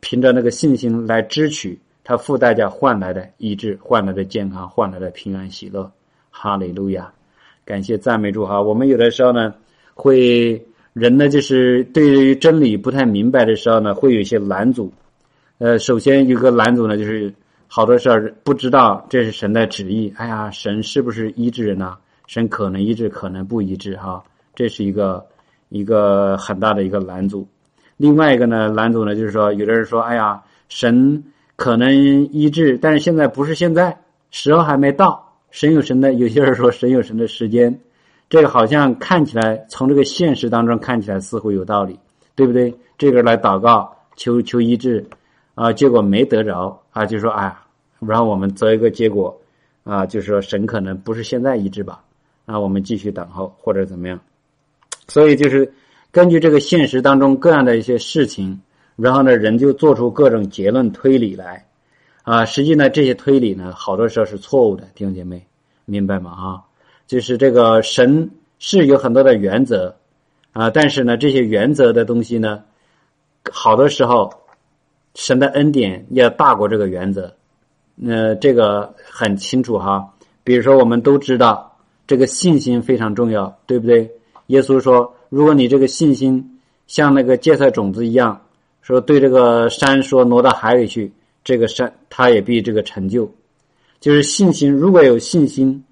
[0.00, 5.90] 凭着那个信心来支取他付代价换来的医治、换来的健康、换来的平安喜乐。
[6.30, 7.10] 哈利路亚，
[7.64, 8.60] 感谢赞美主哈！
[8.60, 9.54] 我们有的时候呢，
[9.94, 10.62] 会
[10.96, 14.90] 人呢就是对于真理不太明白的时候呢，会有一些拦阻。
[15.58, 17.30] 呃，首先有个拦阻呢，就是
[17.68, 20.10] 好多事儿不知道这是神的旨意。
[20.16, 21.98] 哎呀，神是不是医治人呢？
[22.26, 24.24] 神可能医治，可能不医治哈。
[24.54, 25.22] 这是一个
[25.68, 27.46] 一个很大的一个拦阻。
[27.98, 31.22] 另外一个呢，拦阻呢，就是说，有的人说：“哎呀，神
[31.56, 31.94] 可能
[32.32, 33.94] 医治，但是现在不是现在，
[34.30, 35.22] 时候还没到。
[35.50, 37.78] 神有神的，有些人说神有神的时间，
[38.28, 41.98] 这个好像看起来从这个现实当中看起来似乎有道理，
[42.34, 42.74] 对不对？
[42.98, 45.06] 这个来祷告求求医治，
[45.54, 47.56] 啊，结果没得着啊，就说哎，
[48.00, 49.36] 然后我们择一个结果，
[49.84, 52.02] 啊，就是说神可能不是现在医治吧，
[52.44, 54.20] 啊，我们继续等候或者怎么样，
[55.08, 55.72] 所以就是。
[56.12, 58.58] 根据这个现实当中各样的一些事情，
[58.96, 61.66] 然后呢，人就做出各种结论推理来，
[62.22, 65.46] 啊，实际呢，这些推理呢，好多时候是错误的，弟兄姐妹，
[65.84, 66.30] 明白吗？
[66.30, 66.64] 啊，
[67.06, 69.94] 就是这个神是有很多的原则，
[70.52, 72.64] 啊，但是呢，这些原则的东西呢，
[73.50, 74.32] 好多时候，
[75.14, 77.34] 神的恩典要大过这个原则，
[77.94, 80.14] 那这个很清楚哈。
[80.44, 84.10] 比如说，我们都知道这个信心非常重要，对不对？
[84.46, 85.12] 耶稣说。
[85.28, 88.40] 如果你这个信心像那个芥菜种子一样，
[88.80, 93.28] 说对这个山说挪到海里去，这个山它也必这个成就。
[93.98, 95.82] 就是信心，如果有信心，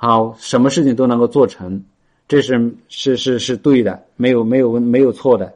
[0.00, 1.82] 好，什么事情都能够做成，
[2.28, 5.52] 这是是是是对的，没有没有没有错的。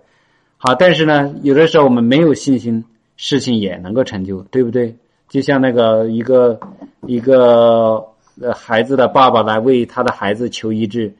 [0.59, 2.85] 好，但是呢，有的时候我们没有信心，
[3.17, 4.95] 事情也能够成就，对不对？
[5.29, 6.59] 就像那个一个
[7.07, 8.05] 一个
[8.41, 11.15] 呃孩子的爸爸来为他的孩子求医治。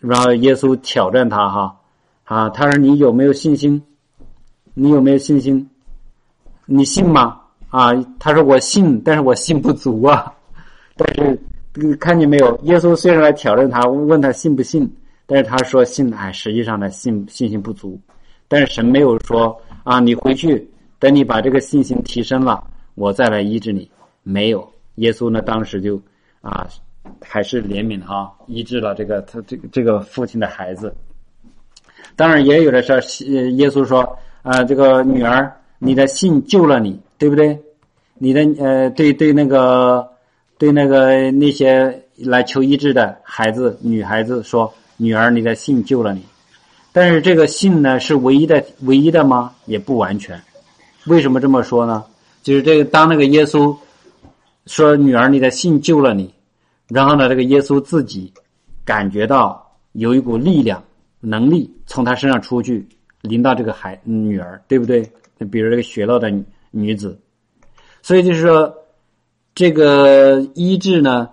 [0.00, 1.76] 然后耶稣挑战他哈，
[2.24, 3.82] 啊，他说你有没有信心？
[4.72, 5.68] 你有没有信心？
[6.66, 7.40] 你信吗？
[7.68, 10.32] 啊，他说我信，但是我信不足啊。
[10.96, 11.38] 但是
[11.98, 12.58] 看见没有？
[12.64, 14.90] 耶稣虽然来挑战他，问他信不信，
[15.26, 17.98] 但是他说信，哎，实际上呢信信心不足。
[18.48, 22.62] 但是神没有说啊，你回去等你把这个信心提升了，
[22.94, 23.90] 我再来医治你。
[24.22, 26.00] 没有，耶稣呢当时就
[26.40, 26.66] 啊。
[27.22, 30.94] 还是怜悯哈，医治了这个他这个这个父亲的孩子。
[32.16, 33.00] 当然也有的事儿，
[33.52, 37.58] 耶稣说啊，这个女儿，你的信救了你，对不对？
[38.18, 40.06] 你的呃，对对那个
[40.58, 46.22] 对那个那些来求医治的孩子女孩子说，女儿，你的信救了你。
[46.92, 49.54] 但是这个信呢，是唯一的唯一的吗？
[49.66, 50.40] 也不完全。
[51.06, 52.04] 为什么这么说呢？
[52.42, 53.76] 就是这个当那个耶稣
[54.66, 56.34] 说女儿，你的信救了你。
[56.88, 58.32] 然后呢，这个耶稣自己
[58.84, 60.82] 感觉到有一股力量、
[61.20, 62.86] 能力从他身上出去，
[63.20, 65.08] 临到这个孩女儿，对不对？
[65.52, 66.32] 比如这个血漏的
[66.72, 67.16] 女子，
[68.02, 68.74] 所以就是说，
[69.58, 71.30] 这个医治呢，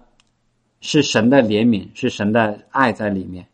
[0.81, 3.45] 是神的怜悯，是神的爱在里面。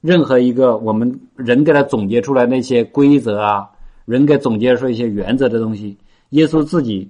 [0.00, 3.68] 任何一个我们人给他总结出来那些规则啊，
[4.06, 5.98] 人给总结出一些原则的东西，
[6.30, 7.06] 耶稣自己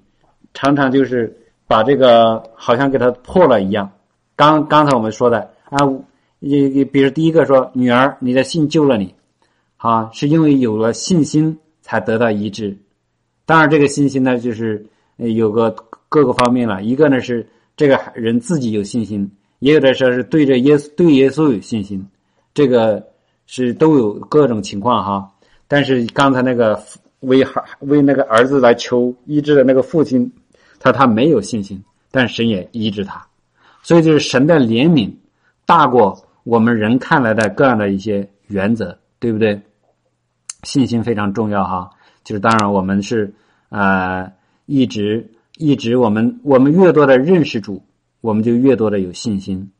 [0.54, 1.32] 常常就是
[1.68, 3.88] 把这个好像给他破了一样。
[4.34, 5.78] 刚刚才我们说的啊，
[6.40, 9.14] 你比如第一个说女儿，你的信救了你，
[9.76, 12.76] 啊，是因为有了信心才得到医治，
[13.46, 14.84] 当然，这个信心呢，就是
[15.16, 15.76] 有个
[16.14, 16.80] 各个方面了。
[16.84, 17.44] 一个呢是
[17.76, 22.06] 这个人自己有信心，也有的时候是对着耶稣对耶稣有信心，
[22.54, 23.04] 这个
[23.48, 25.28] 是都有各种情况哈。
[25.66, 26.80] 但是刚才那个
[27.18, 30.32] 为孩为那个儿子来求医治的那个父亲，
[30.78, 33.26] 他他没有信心，但神也医治他，
[33.82, 35.10] 所以就是神的怜悯
[35.66, 39.60] 大过我们人看来的各样的一些原则，对不对？
[40.62, 41.90] 信心非常重要哈。
[42.22, 43.34] 就是当然，我们是
[43.70, 44.30] 呃
[44.66, 47.82] 一直一直我们我们越多的认识主，
[48.20, 49.70] 我们就越多的有信心。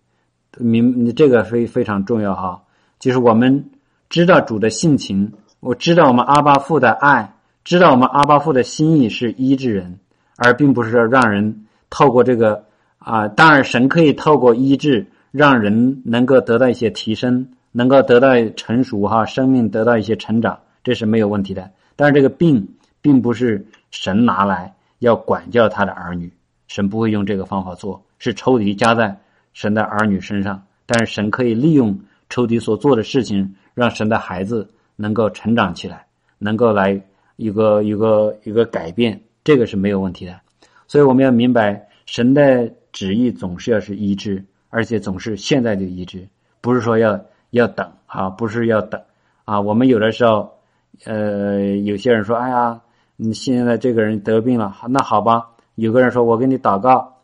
[0.59, 2.63] 明你这个非非常重要哈。
[3.01, 3.71] 就是我们
[4.09, 7.35] 知道主的性情，我知道我们阿巴父的爱，
[7.65, 9.99] 知道我们阿巴父的心意是医治人，
[10.37, 12.65] 而并不是说让人透过这个
[12.99, 13.27] 啊。
[13.27, 21.69] 当然，神可以透过医治让人能够得到一些提升，能够得到成熟哈，生命得到一些成长，这是没有问题的。
[21.97, 22.67] 但是这个病
[23.03, 24.73] 并不是神拿来
[25.05, 26.33] 要管教他的儿女，
[26.67, 29.15] 神不会用这个方法做，是抽屉加在
[29.53, 30.61] 神的儿女身上。
[30.87, 36.07] 但是神可以利用抽屉所做的事情，让神的孩子能够成长起来，
[36.39, 37.01] 能够来
[37.37, 40.41] 一个一个一个改变，这个是没有问题的。
[40.89, 46.27] 所以我们要明白，神的旨意总是要是医治，而且总是现在就医治，
[46.61, 49.01] 不是说要要等啊，不是要等
[49.45, 49.61] 啊。
[49.61, 50.51] 我们有的时候。
[51.07, 52.81] 呃，有些人说：“哎呀，
[53.25, 57.15] 你现在这个人得病了，那好吧。”有个人说：“我给你祷告。”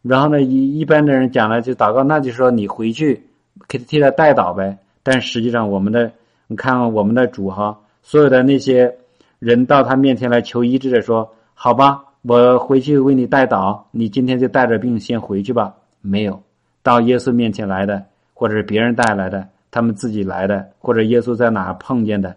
[0.00, 3.28] 然后呢，一一般的人讲了就祷告，那就说你回去
[3.66, 4.78] 给他替他代祷呗。
[5.02, 6.10] 但实际上，我们的
[6.46, 8.94] 你看我们的主哈，所有的那些
[9.38, 16.40] 人到他面前来求医治的，说：“好吧，我回去为你代祷，你今天就带着病先回去吧。”没有
[16.82, 22.36] 到耶稣面前来的，或者是别人带来的，他们自己来的，或者耶稣在哪碰见的。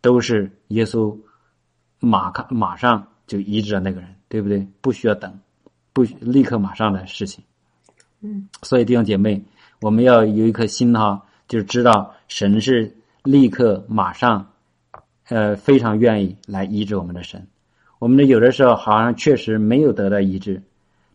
[0.00, 1.16] 都是耶稣
[2.04, 4.66] 马看马上就医治了那个人，对不对？
[4.80, 5.40] 不需要等，
[5.92, 7.42] 不立刻马上的事情。
[8.20, 9.42] 嗯，所以弟兄姐妹，
[9.80, 14.46] 我们要有一颗心哈，就是知道神是立刻马上，
[15.28, 17.46] 呃，非常愿意来医治我们的神。
[17.98, 20.62] 我们的有的时候好像确实没有得到医治，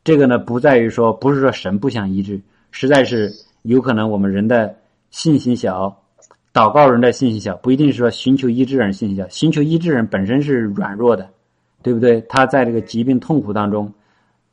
[0.04, 4.76] 这个呢不在于说不是说神不想医治，实在是有可能我们人的
[5.12, 5.99] 信心小。
[6.60, 9.26] 祷告人的信心小，不一定是说寻求医治人信心小。
[9.30, 11.30] 寻求医治人本身是软弱的，
[11.82, 12.20] 对不对？
[12.28, 13.90] 他在这个疾病痛苦当中，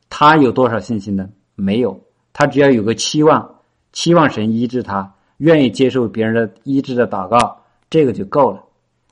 [0.08, 1.28] 他有多少信心呢？
[1.56, 2.00] 没有。
[2.32, 3.56] 他只要有个期望，
[3.92, 8.62] 期望神医治他，愿意接受别人的医治的祷告，这个就够了。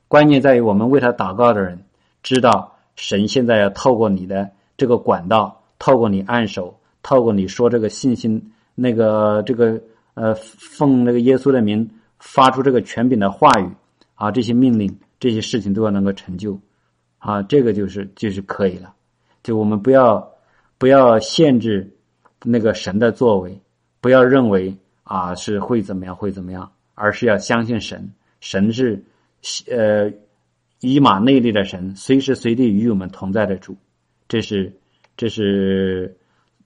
[0.06, 1.76] 关键在于我们为他祷告的人，
[2.22, 8.40] 知道神现在要透过你的这个管道，透过你按手，透过你说这个信心，
[8.76, 9.80] 那个这个
[10.14, 11.90] 呃奉那个耶稣的名。
[12.26, 13.68] 发出这个权柄的话语
[14.14, 16.58] 啊，这些命令、这些事情都要能够成就
[17.18, 18.94] 啊，这个就是就是可以了。
[19.42, 20.32] 就我们不要
[20.78, 21.94] 不要限制
[22.42, 23.60] 那个神的作为，
[24.00, 28.10] 不要认为啊是会怎么样会怎么样，而是要相信神。
[28.40, 29.04] 神是
[29.70, 30.10] 呃
[30.80, 33.76] 以马内利的神，随时随地与我们同在的主。
[34.28, 34.72] 这是
[35.16, 36.16] 这是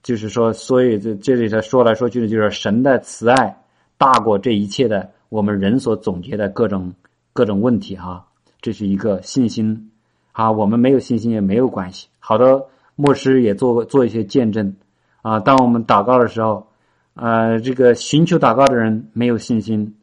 [0.05, 3.63] 就是说，所以这这里头说来说去的就是神的慈爱
[3.99, 5.11] 大过这一切的。
[5.29, 6.93] 我们人所总结的各种
[7.33, 8.27] 各种问题哈，
[8.61, 9.91] 这是一个信心
[10.33, 10.51] 啊。
[10.51, 12.09] 我们没有信心也没有关系。
[12.19, 12.65] 好的
[12.97, 14.75] 牧师也做过做一些见证
[15.23, 15.39] 啊。
[15.39, 16.67] 当我们祷告的时候，
[17.15, 19.95] 呃，这个寻求祷告的人没有信心，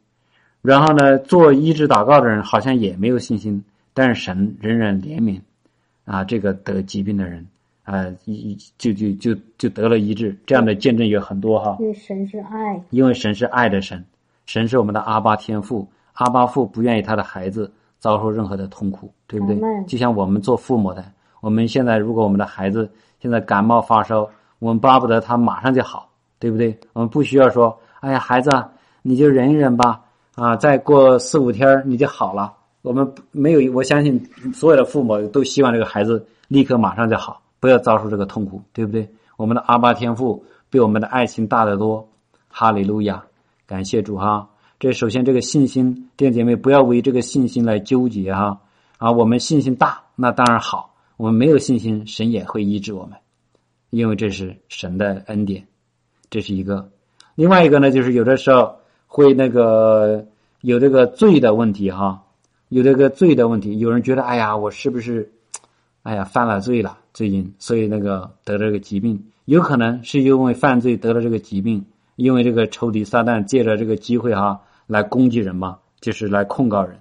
[0.62, 5.40] 然后呢，做医治祷告的人好像也没有信心，但是神仍然怜悯
[6.04, 7.46] 啊，这个得疾病的人
[7.82, 10.36] 啊，一就就就就得了医治。
[10.46, 11.76] 这样的见证有很多哈。
[11.80, 14.04] 因为神是爱，因为神是爱的神。
[14.46, 19.58] 神是我们的阿巴天父，阿巴父不愿意他的孩子遭受任何的痛苦，对不对？
[19.86, 21.04] 就像我们做父母的，
[21.40, 24.28] 我们现在如果我们的孩子现在感冒发烧，
[24.58, 26.78] 我们巴不得他马上就好，对不对？
[26.92, 28.50] 我们不需要说，哎呀，孩子，
[29.02, 30.00] 你就忍一忍吧，
[30.36, 32.52] 啊，再过四五天你就好了。
[32.82, 34.22] 我们没有，我相信
[34.54, 39.08] 所有的父母都希望这个孩子立刻马上就好，不要遭受这个痛苦，对不对？
[39.36, 42.08] 我们的阿巴天父比我们的爱情大得多，
[42.48, 43.20] 哈利路亚。
[43.66, 44.48] 感谢主哈，
[44.78, 48.60] 这首先这个信心，弟兄姐妹不要为这个信心来纠结哈。
[48.98, 53.18] 啊，我们信心大那当然好，我们没有信心，神也会医治我们，
[53.90, 55.66] 因为这是神的恩典，
[56.30, 56.88] 这是一个。
[57.34, 58.76] 另外一个呢，就是有的时候
[59.08, 60.24] 会那个
[60.60, 62.22] 有这个罪的问题哈，
[62.68, 65.32] 有这个罪的问题，有人觉得哎呀，我是不是
[66.04, 71.84] 哎呀犯了罪了最近，所以那个得这个疾病，有可能是因为犯罪得了这个疾病。
[72.16, 76.98] 因为这个仇敌撒旦借着这个机会哈来攻击人嘛，就是来控告人，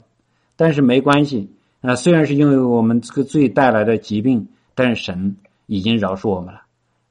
[0.56, 1.49] 但是没关系，
[1.82, 6.62] 啊，虽然是因为我们这个罪带来的疾病，但是神已经饶恕我们了，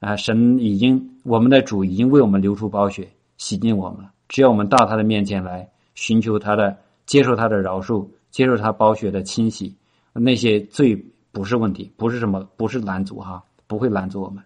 [0.01, 4.11] 啊，神已经我们的主已经为我们流出宝血，洗净我们了。
[4.29, 9.75] 只要我们到他的面前来，寻求他的，接受他的饶恕，接受他宝血的清洗，
[10.13, 14.43] 那些罪不是问题，不是什么，不是拦阻哈，不会拦阻我们。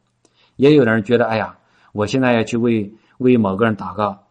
[0.56, 1.56] 也有的人觉得，哎呀，
[1.92, 4.24] 我现在要去为为某个人祷告，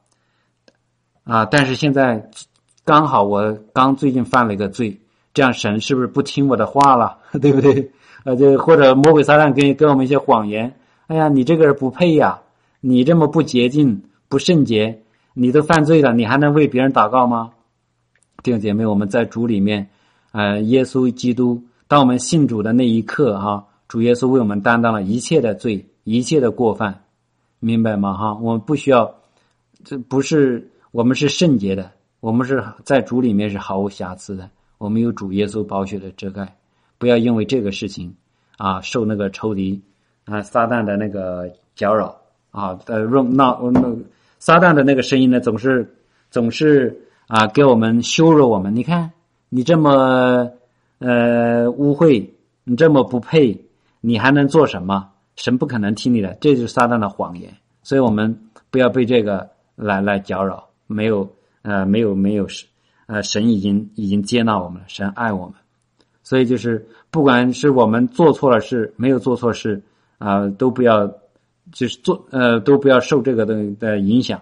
[1.23, 2.29] 啊，但是现在
[2.83, 4.99] 刚好我刚最近犯了一个罪，
[5.33, 7.17] 这样神是不是不听我的话了？
[7.41, 7.91] 对不对？
[8.23, 10.73] 呃，就或者魔鬼撒旦给给我们一些谎言，
[11.07, 12.39] 哎呀，你这个人不配呀，
[12.81, 17.51] 你这么不洁净、不圣洁，你都犯罪了，你还能为别人祷告吗？
[18.43, 19.89] 弟兄姐妹，我们在主里面，
[20.31, 25.85] 呃，耶稣基督，当我们信主的那一刻，哈，主耶稣为我们担当了一切的罪。
[26.09, 27.03] 一切的过犯，
[27.59, 28.13] 明白吗？
[28.13, 29.13] 哈，我们不需要，
[29.83, 34.49] 这不是我们是圣洁的，我们是在主里面是毫无瑕疵的。
[34.77, 36.55] 我们有主耶稣宝血的遮盖，
[36.99, 38.13] 不要因为这个事情
[38.57, 39.81] 啊，受那个仇敌
[40.25, 42.15] 啊撒旦的那个搅扰
[42.51, 43.95] 啊，呃，闹那
[44.37, 45.95] 撒旦的那个声音呢，总是
[46.29, 48.75] 总是啊给我们羞辱我们。
[48.75, 49.11] 你看
[49.49, 50.51] 你这么
[50.99, 52.23] 呃污秽，
[52.63, 53.59] 你这么不配，
[53.99, 55.09] 你还能做什么？
[55.37, 57.55] 神不可能听你的，这就是撒旦的谎言。
[57.81, 58.37] 所以我们
[58.69, 60.67] 不要被这个来来搅扰。
[60.87, 61.29] 没有，
[61.61, 62.67] 呃，没有，没有神，
[63.05, 65.55] 呃，神已经已经接纳我们了，神爱我们。
[66.23, 69.81] 所以就是，不管是我们做错了事，没有做错事，
[70.17, 71.07] 啊，都不要，
[71.71, 74.41] 就是做，呃，都不要受这个的的影响。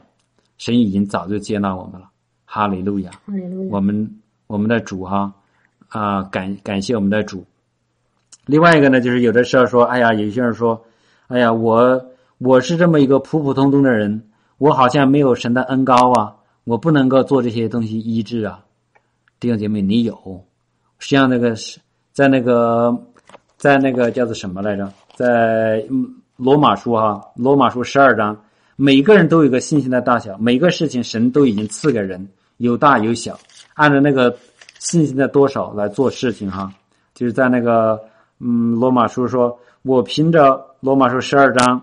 [0.58, 2.10] 神已经早就接纳我们了。
[2.46, 3.70] 哈利路亚，哈利路亚。
[3.72, 5.34] 我们我们的主哈，
[5.90, 7.44] 啊，感感谢我们的主。
[8.46, 10.80] 另外一个呢，就是有的时候说，哎呀，有些人说，
[11.30, 12.06] 哎呀，我
[12.38, 14.22] 我是这么一个普普通通的人，
[14.60, 18.60] 我好像没有神的恩高啊，我不能够做这些东西医治啊。
[19.40, 20.14] 弟兄姐妹，你有，
[21.00, 21.80] 实际上那个是
[22.14, 22.96] 在那个
[23.58, 24.94] 在那个叫做什么来着？
[25.16, 25.84] 在
[26.38, 28.40] 罗马书哈，罗马书十二章，
[28.76, 32.28] 每个人都有个信心的大小，每个事情神都已经赐给人，
[32.58, 33.40] 有大有小，
[33.74, 34.38] 按照那个
[34.78, 36.72] 信心的多少来做事情哈，
[37.16, 38.00] 就是在那个。
[38.40, 41.82] 嗯，罗马书说：“我凭着罗马书十二章，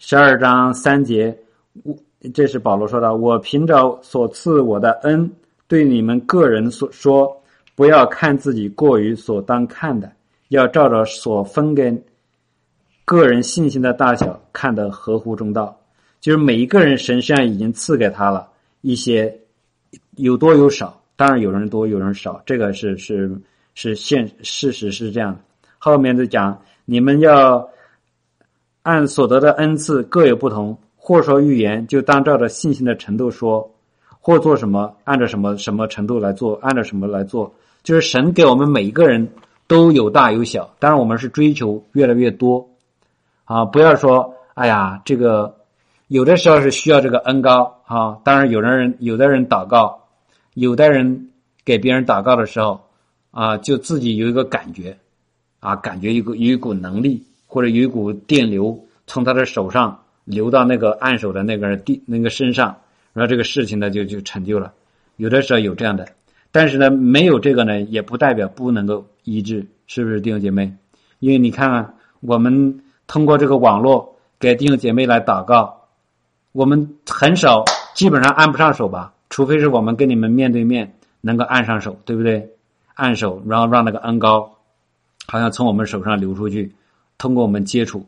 [0.00, 1.38] 十二章三节，
[1.84, 1.96] 我
[2.34, 3.14] 这是保罗说的。
[3.14, 5.30] 我凭着所赐我的恩，
[5.68, 7.40] 对你们个人所说，
[7.76, 10.10] 不要看自己过于所当看的，
[10.48, 11.96] 要照着所分给
[13.04, 15.80] 个人信心的大小，看得合乎中道。
[16.20, 18.48] 就是每一个人神上已经赐给他了
[18.80, 19.32] 一些，
[20.16, 23.30] 有多有少，当然有人多，有人少，这个是是。”
[23.74, 25.40] 是现事实是这样的，
[25.78, 27.68] 后面就讲你们要
[28.82, 33.74] 按所得的恩赐各有不同，或说预言就当照着信心的程度说，
[34.20, 39.30] 或做什么按照什么什么程度来做，按照什么来做，就是神给我们每一个人
[39.66, 42.68] 都有大有小，当然我们是追求越来越多
[43.44, 43.64] 啊！
[43.64, 45.56] 不要说哎呀，这个
[46.08, 50.08] 有的时候是需要这个恩高啊，当然有的人有的人祷告，
[50.54, 51.30] 有的人
[51.64, 52.80] 给别人祷告的时候。
[53.30, 54.96] 啊，就自己有一个感觉，
[55.60, 62.76] 啊，感觉一个有一股能力，或者有一股电流从他的手上流到那个按手的那个地那个身上，
[63.12, 64.72] 然后这个事情呢就就成就了。
[65.16, 66.08] 有的时候有这样的，
[66.50, 70.72] 但是呢，没有这个呢，也不代表不能够医治，是不是弟兄姐妹？
[71.18, 75.88] 因为你看看，我们通过这个网络给弟兄姐妹来祷告，
[76.52, 77.64] 我们很少，
[77.94, 82.50] 基本上按不上手吧，除非是我们跟你们面对面能够按上手，对不对？
[83.00, 84.58] 按手，然后让那个恩高，
[85.26, 86.70] 好像从我们手上流出去，
[87.16, 88.04] 通过我们接触。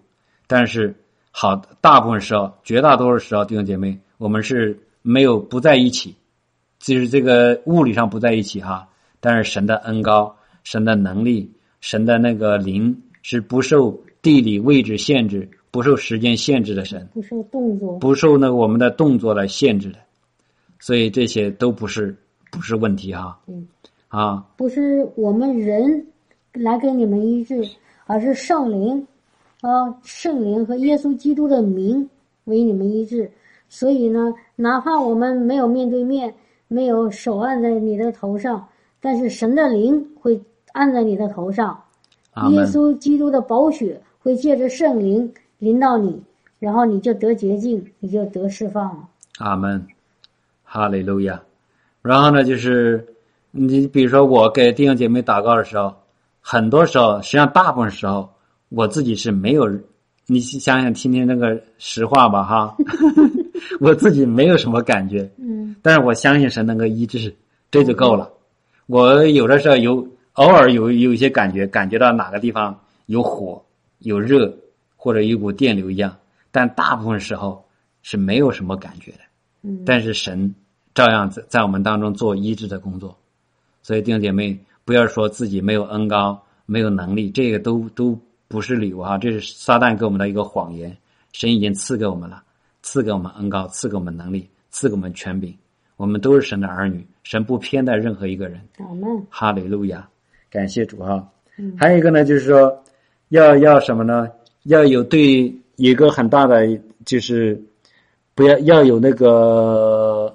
[0.47, 0.95] 但是，
[1.31, 6.15] 好，大部分时候，绝大多数时候，弟兄姐妹，我们是没有不在一起，
[6.79, 8.87] 就是这个物理上不在一起哈。
[9.19, 11.51] 但是神的恩高，神的能力，
[11.81, 19.99] 神的那个灵是不受地理位置限制，不受时间限制的神，不受动作，不受那个我们的动作来限制的。
[20.79, 22.15] 所以这些都不是
[22.51, 23.41] 不是问题哈。
[23.47, 23.67] 嗯。
[24.13, 26.07] 啊，不是我们人
[26.53, 27.67] 来给你们医治，
[28.05, 29.07] 而是圣灵，
[29.63, 32.07] 啊，圣灵和耶稣基督的名
[32.45, 33.31] 为你们医治。
[33.71, 36.35] 所以呢，哪怕我们没有面对面，
[36.69, 38.69] 没有手按在你的头上，
[39.01, 40.39] 但是神的灵会
[40.73, 41.83] 按在你的头上，
[42.51, 46.23] 耶稣基督的宝血会借着圣灵临到你，
[46.59, 49.09] 然后你就得洁净，你就得释放了。
[49.39, 49.87] 阿门，
[50.65, 51.43] 哈利路亚。
[52.03, 53.09] 然后呢，就是。
[53.53, 55.95] 你比如说，我给弟兄姐妹祷告的时候，
[56.41, 58.29] 很多时候，实际上大部分时候，
[58.71, 59.71] 我自己是没有。
[60.27, 62.77] 你想想，听听那个实话吧，哈，
[63.81, 65.31] 我自己没有什么感觉。
[65.37, 65.77] 嗯。
[65.83, 67.35] 但是我相信神能够医治，
[67.71, 68.31] 这就够了。
[68.87, 73.63] 我有的时候有偶尔有有一些感觉，感觉到哪个地方有火、
[73.99, 74.51] 有热，
[74.97, 76.17] 或者有股电流一样，
[76.51, 77.63] 但大部分时候
[78.03, 79.19] 是没有什么感觉的。
[79.63, 80.55] 嗯，但是神
[80.95, 83.15] 照样在在我们当中做医治的工作，
[83.83, 88.19] 所以弟兄姐妹不要说自己没有恩高、没有能力，这个都都
[88.49, 90.97] 不是礼物哈，这是撒旦给我们的一个谎言。
[91.33, 92.43] 神已经赐给我们了，
[92.83, 95.55] 赐给我们恩高，赐给我们能力，赐给我们权柄，
[95.97, 98.61] 我们都是神的儿女，神不偏待任何一个人。
[99.31, 100.07] 哈利路亚，
[100.51, 101.27] 感谢主哈。
[101.57, 102.83] 嗯还有一个呢，就是说
[103.31, 104.29] 要要什么呢？
[104.65, 105.45] 要有对
[105.77, 106.69] 有一个很大的
[107.05, 107.61] 就是
[108.35, 110.35] 不要要有那个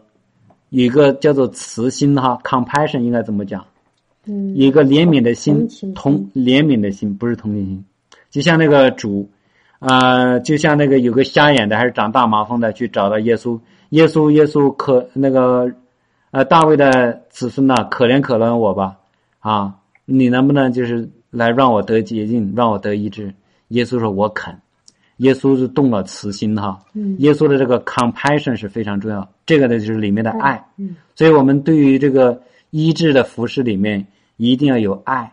[0.70, 3.66] 有一个叫做慈心哈，compassion 应该怎么讲？
[4.26, 7.86] 嗯，有一个怜悯的心同情，心同怜悯的心，不是同情心。
[8.30, 9.30] 就像那个主，
[9.80, 13.58] 啊，就像那个有个瞎眼的还是长大麻风的去找到耶稣，
[13.92, 15.72] 耶稣耶稣可那个，
[16.32, 18.98] 呃，大卫的子孙呐、可怜可怜我吧，
[19.40, 23.34] 啊，你能不能就是来让我得洁净，让我得医治？
[23.70, 24.54] 耶稣说我肯，
[25.18, 27.16] 耶稣是动了慈心哈，嗯。
[27.20, 30.96] 耶稣的这个 compassion 是非常重要，这个呢就是里面的爱，嗯。
[31.16, 34.06] 所以我们对于这个医治的服饰里面
[34.38, 35.32] 一定要有爱，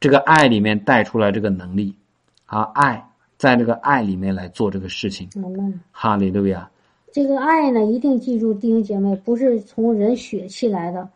[0.00, 1.94] 这个爱里面带出来这个能力，
[2.46, 3.04] 啊，爱
[3.36, 5.80] 在这个爱里面来做这个事情，阿门。
[5.90, 6.68] 哈利路亚，
[7.12, 11.08] 这个爱呢，一定记住，弟兄姐妹，不是从人血气来的，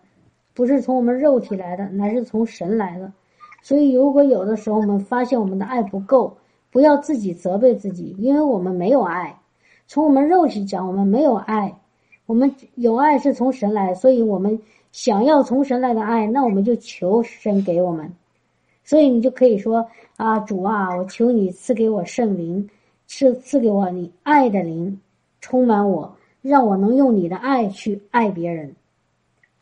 [0.55, 3.13] 不是从我们肉体来的，乃是从神来的。
[3.63, 6.37] 所以，如果有的时候我们发现我们的爱不够，
[6.77, 9.35] 不要自己责备自己，因为我们没有爱。
[9.87, 11.75] 从我们肉体讲，我们没有爱，
[12.27, 14.61] 我们有爱是从神来，所以我们
[14.93, 18.13] 想要从神来的爱，那我们就求神给我们。
[18.85, 22.69] 所以你就可以说啊，主啊，我求你赐给我圣灵，
[23.07, 25.01] 赐赐给我你爱的灵，
[25.41, 28.77] 充满我，让我能用你的爱去爱别人。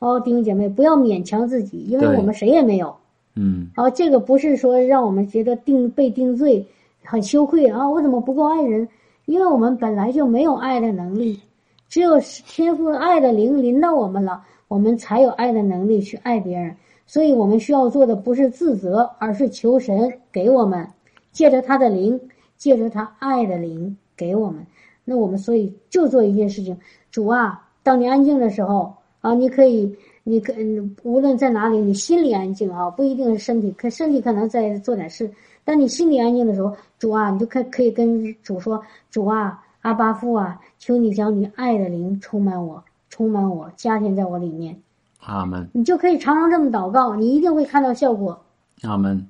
[0.00, 2.96] 哦，弟兄姐妹，不要勉强自己，因为我们谁也没有。
[3.36, 6.66] 嗯，哦，这个不是说让我们觉得定被定罪
[7.04, 8.88] 很羞愧啊，我怎么不够爱人？
[9.26, 11.40] 因为我们本来就没有爱的能力，
[11.88, 16.74] 只有天赋爱的灵临到我们了，我们才有爱的能力去爱别人。
[17.06, 20.88] 所以我们需要做的不是自责，而是求神给我们，
[21.32, 22.20] 借着他的灵，
[22.56, 24.66] 借着他爱的灵给我们。
[25.04, 26.76] 那我们所以就做一件事情，
[27.10, 30.54] 主啊，当你安静的时候啊，你可以，你可
[31.02, 35.30] 无论在哪里，你心里安静啊，不一定是身体，可身体可能在做点事，
[35.64, 44.76] 但你心里安静的时候，主啊，你就可可以跟主说，主啊，阿巴父啊，求你将你爱的灵充满我，充满我，加添在我里面，
[45.20, 48.44] 阿门，你就可以常常这么祷告，你一定会看到效果。
[48.82, 49.26] 阿门。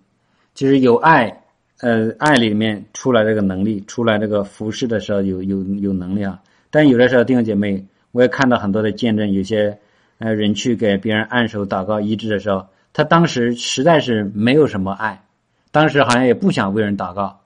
[0.55, 1.43] 就是有爱，
[1.81, 6.41] 呃，爱里面出来这个能力，出来这个服侍的时候有有有能力啊。
[6.71, 9.77] 但有的时候弟兄姐妹，我也看到很多的见证，有些
[10.19, 15.24] 呃人去给别人按手祷告医治的时候，他当时实在是没有什么爱，
[15.75, 17.41] 当时好像也不想为人祷告，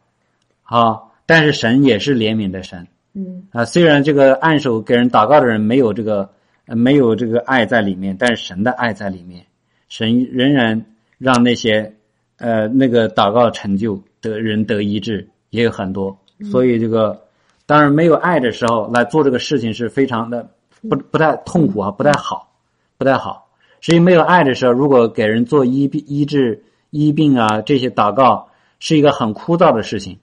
[0.65, 3.65] 啊，但是神也是怜悯的神嗯啊。
[3.65, 6.29] 虽然这个按手给人祷告的人没有这个、
[6.67, 9.47] 呃没有这个爱在里面，但是神的爱在里面，
[9.89, 10.85] 神仍然
[11.17, 11.91] 让那些
[12.37, 16.15] 呃那个祷告成就的人得医治也有很多。
[16.53, 17.19] 所以这个
[17.65, 20.47] 当然没有爱的时候来做这个事情是非常的
[20.91, 22.53] 不不太痛苦啊，不太好，
[22.99, 23.49] 不太好。
[23.81, 30.19] 所以没有爱的时候，如果给人做医、医治、医病啊这些祷告，是一个很枯燥的事情。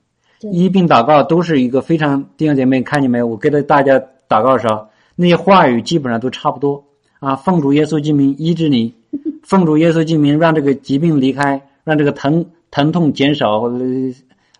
[0.52, 3.26] 医病祷告都是一个非常弟兄姐妹看见没有？
[3.26, 3.98] 我给大大家
[4.28, 6.84] 祷告的时候，那些话语基本上都差不多
[7.20, 7.34] 啊。
[7.36, 8.94] 奉主耶稣之名医治你，
[9.42, 13.84] 奉主耶稣之名让这个疾病离开，让这个疼疼痛减少或者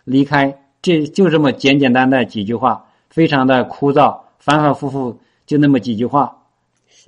[0.04, 6.36] 离开，这就这么简简单单几句话，非常的枯燥，反反复复就那么几句话。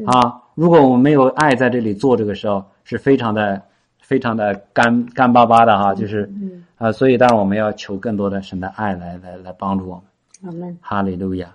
[0.06, 3.60] 啊，如果我们没有爱在这里做这个时候，是非常的、
[4.08, 10.02] 非常的干干巴巴的哈，就是嗯，啊，所以当然我们要求更多的神的爱来来来帮助我
[10.40, 10.78] 们。
[10.80, 11.54] 哈利路亚。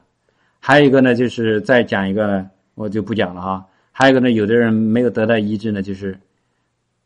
[0.59, 3.65] 还有一个呢，就是再讲一个呢，我就不讲了哈。
[3.91, 6.15] 还有一个呢，有的人没有得到医治呢，就是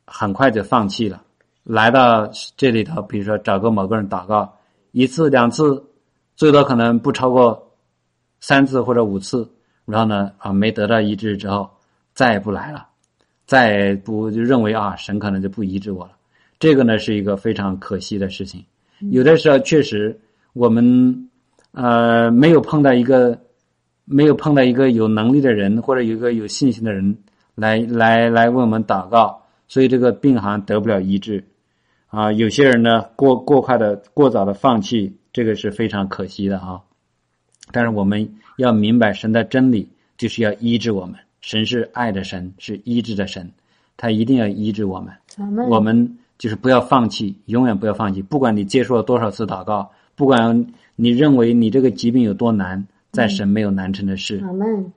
[0.05, 1.23] 很快就放弃了，
[1.63, 4.53] 来到这里头，比如说找个某个人祷告
[4.91, 5.81] 一次两次，
[6.35, 7.71] 最多可能不超过
[8.41, 9.49] 三次或者五次，
[9.85, 11.69] 然后呢啊没得到医治之后，
[12.13, 12.85] 再也不来了，
[13.47, 16.11] 再不就认为啊神可能就不医治我了，
[16.59, 18.63] 这个呢是一个非常可惜的事情。
[19.09, 20.19] 有的时候确实
[20.51, 21.29] 我们
[21.71, 23.39] 呃没有碰到一个
[24.03, 27.17] 没有碰到一个有能力的人或者有一个有信心的人
[27.55, 31.43] 来来来为我们祷告，所以这个病好像得不了医治
[32.07, 32.31] 啊。
[32.33, 36.83] 有些人呢过过快的过早的放弃，这个是非常可惜的哈。
[37.71, 39.87] 但是我们要明白神的真理，
[40.17, 41.15] 就是要医治我们。
[41.47, 43.49] 神是爱的神，是医治的神。
[43.95, 45.13] 他一定要医治我们。
[45.69, 48.21] 我们就是不要放弃，永远不要放弃。
[48.21, 50.67] 不管你接受了多少次祷告，不管
[50.97, 54.43] 你认为你这个疾病有多难，在神没有难成的事。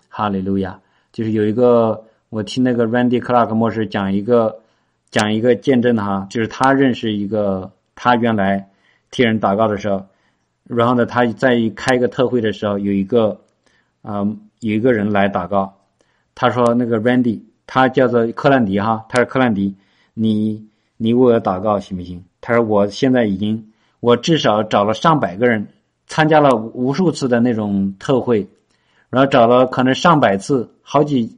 [0.09, 0.81] 哈利路亚！
[1.13, 4.59] 就是有一个，我听那个 Randy Clark 牧师讲一个
[5.09, 8.69] 讲一个见证哈，就是他认识一个，他原来
[9.13, 10.05] 替人祷告的时候，
[10.65, 13.41] 然后呢，他在开一个特会的时候，有一个
[14.03, 14.27] 啊、
[14.59, 15.77] 有一个人来祷告，
[16.35, 19.75] 他说那个 Randy，他叫做克兰迪哈，他说克兰迪，
[20.15, 20.67] 你
[20.97, 22.23] 你为我祷告行不行？
[22.41, 25.67] 他说我现在已经，我至少找了上百个人，
[26.07, 28.47] 参加了无数次的那种特会，
[29.11, 31.37] 然后找了可能上百次，好几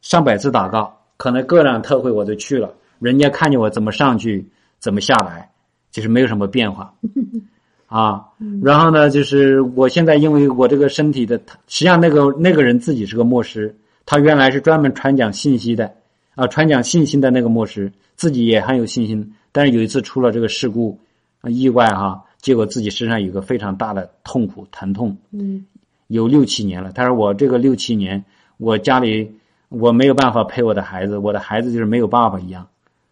[0.00, 5.50] 上百次祷告，可能各种特会我都去了，人家看见我怎么上去，怎么下来，
[5.90, 6.94] 就是没有什么变化。
[7.86, 8.26] 啊，
[8.62, 11.36] 然后呢，就是我现在因为我这个身体的，
[11.68, 13.72] 实际上那个那个人自己是个牧师，
[14.06, 15.92] 他原来是专门传讲信息的，
[16.36, 20.98] 啊，传讲信心的那个牧师，自己也很有信心，但是有一次出了这个事故，
[21.40, 25.66] 啊意外哈，结果自己身上有个非常大的痛苦疼痛，嗯
[26.06, 26.92] 有六七年了。
[26.92, 28.24] 他说我这个六七年，
[28.58, 29.28] 我家里
[29.68, 32.64] 我没有办法陪我的孩子，我的孩子就是没有爸爸一样，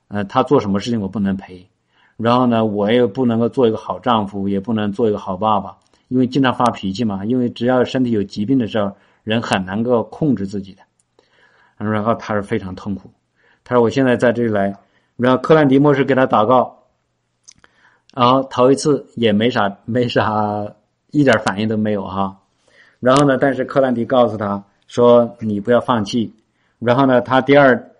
[0.07, 1.67] 呃，他做什么事情我不能陪，
[2.17, 5.77] 然后呢，我也不能够做一个好丈夫，也不能做一个好爸爸，
[6.07, 7.25] 因为经常发脾气嘛。
[7.25, 8.93] 因为只要身体有疾病的时候，
[9.25, 10.83] 人很难够控制自己的。
[11.77, 13.11] 然后他是非常痛苦，
[13.65, 14.77] 他说我现在在这里来，
[15.17, 16.85] 然后克兰迪牧师给他祷告，
[18.15, 20.73] 然后头一次也没啥没啥
[21.11, 22.39] 一点反应都没有哈。
[23.01, 26.33] 然后呢，但是克兰迪告诉他说：“你不要放弃。”
[26.79, 27.91] 然后呢，他第二，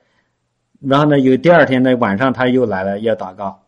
[0.81, 3.65] 然后呢，有第二天的晚上他又来了要祷告，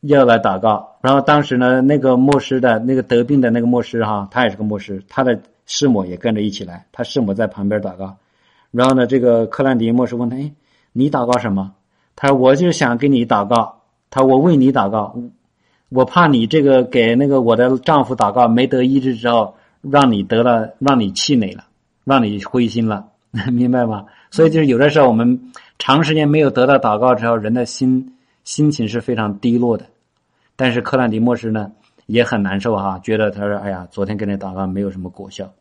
[0.00, 0.96] 要来祷告。
[1.02, 8.16] 然后当时呢，那个牧师的那个得病的那个牧师哈，他也是个牧师，他的师母也跟着一起来，他师母在旁边祷告。
[8.70, 10.52] 然后呢，这个克兰迪莫师问他：“哎，
[10.92, 11.72] 你祷告什么？”
[12.16, 15.16] 他说：“我就想给你祷告。”他说：“我为你祷告，
[15.88, 19.54] 我怕你这个给那个我的丈夫祷告没得医治之后。”
[19.86, 21.66] 让你得了，让你气馁了，
[22.04, 23.06] 让你灰心了，
[23.52, 24.06] 明白吗？
[24.30, 29.84] 所以就是有的时候我们长时间没有得到祷告之后，人的心心情是非常低落的。
[30.56, 31.70] 但是克兰迪莫师呢
[32.06, 35.52] 也很难受哈，觉得他说：“哎呀，昨天跟你祷告没有什么果效。”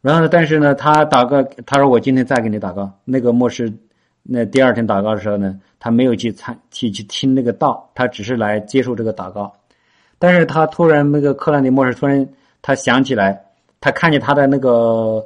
[0.00, 3.72] 然后呢，但是呢，他祷告，他说：“我今天再给你祷告。”那个牧师
[4.22, 9.52] 那第二天祷告的时候呢，他没有去参去去听那个道，他只是来接受这个祷告。
[10.18, 12.26] 但是他突然那个克兰迪牧师突然。
[12.62, 13.44] 他想起来，
[13.80, 15.24] 他看见他的那个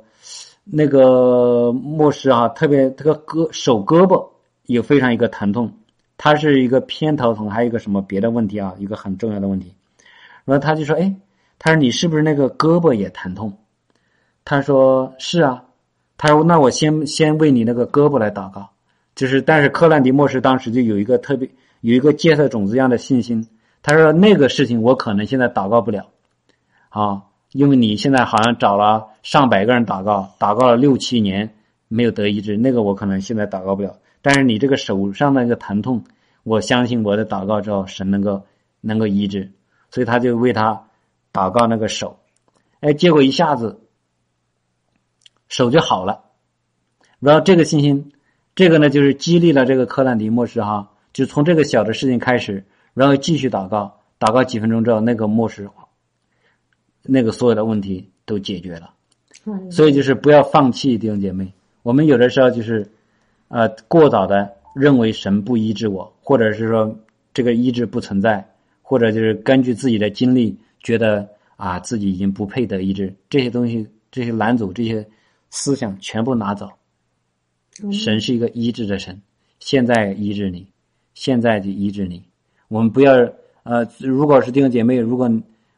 [0.63, 4.29] 那个牧师啊，特别这个胳手胳膊
[4.67, 5.73] 有非常一个疼痛，
[6.23, 9.75] 他是一个偏头痛，还有一个什么别的问题啊，一个很重要的问题。
[10.45, 11.15] 然后他就说：“哎，
[11.59, 13.57] 他说你是不是那个胳膊也疼痛？”
[14.45, 15.65] 他说：“是啊。”
[16.19, 18.69] 他说：“那我先先为你那个胳膊来祷告。”
[19.17, 21.49] 就是，但是克兰迪牧师当时就有一个特别
[21.81, 23.49] 有一个芥菜种子一样的信心，
[23.83, 26.07] 他说：“那个事情我可能现在祷告不了。”
[26.91, 31.55] 啊，因为你现在好像找了上百个人祷告，祷告了六七年
[31.93, 33.99] 没有得医治，那个我可能现在祷告不了。
[34.23, 36.05] 但是你这个手上的那个疼痛，
[36.45, 38.43] 我相信我的祷告之后，神能够
[38.81, 39.51] 能够医治，
[39.91, 40.87] 所以他就为他
[41.33, 42.21] 祷告那个手，
[42.79, 43.81] 哎，结果一下子
[45.49, 46.25] 手就好了。
[47.19, 48.13] 然后这个信心，
[48.55, 52.65] 这个呢就是激励了这个克兰迪牧师哈，就从这个小的事情开始，
[52.95, 55.69] 然后继续祷告，祷告几分钟之后，那个牧师。
[57.03, 58.93] 那个所有的问题都解决了，
[59.71, 61.51] 所以就是不要放弃，弟兄姐妹。
[61.83, 62.87] 我们有的时候就是，
[63.49, 66.95] 呃，过早的认为神不医治我，或者是说
[67.33, 68.47] 这个医治不存在，
[68.83, 75.07] 或者就是根据自己的经历觉得啊自己已经不配得医治，这些东西、这些拦阻、这些
[75.49, 76.69] 思想全部拿走。
[77.93, 79.21] 神是一个医治的神，
[79.59, 80.67] 现在医治你，
[81.15, 82.23] 现在就医治你。
[82.69, 83.13] 我们不要
[83.63, 85.31] 呃，如果是弟兄姐妹，如果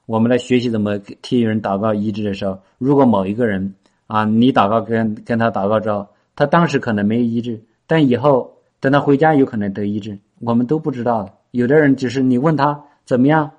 [0.07, 3.73] 我们来学习怎么替人祷告医治的时候，如果某一个人
[4.13, 6.07] 啊，你祷告跟跟他祷告之后，
[6.37, 11.27] 他当时可能没医治，但以后等他回家有可能得医治，我们都不知道。
[11.53, 13.51] 有的人只是你问他怎么样，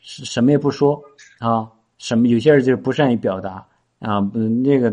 [0.00, 1.00] 什什么也不说
[1.38, 3.64] 啊，什么有些人就是不善于表达
[4.00, 4.92] 啊，嗯，那个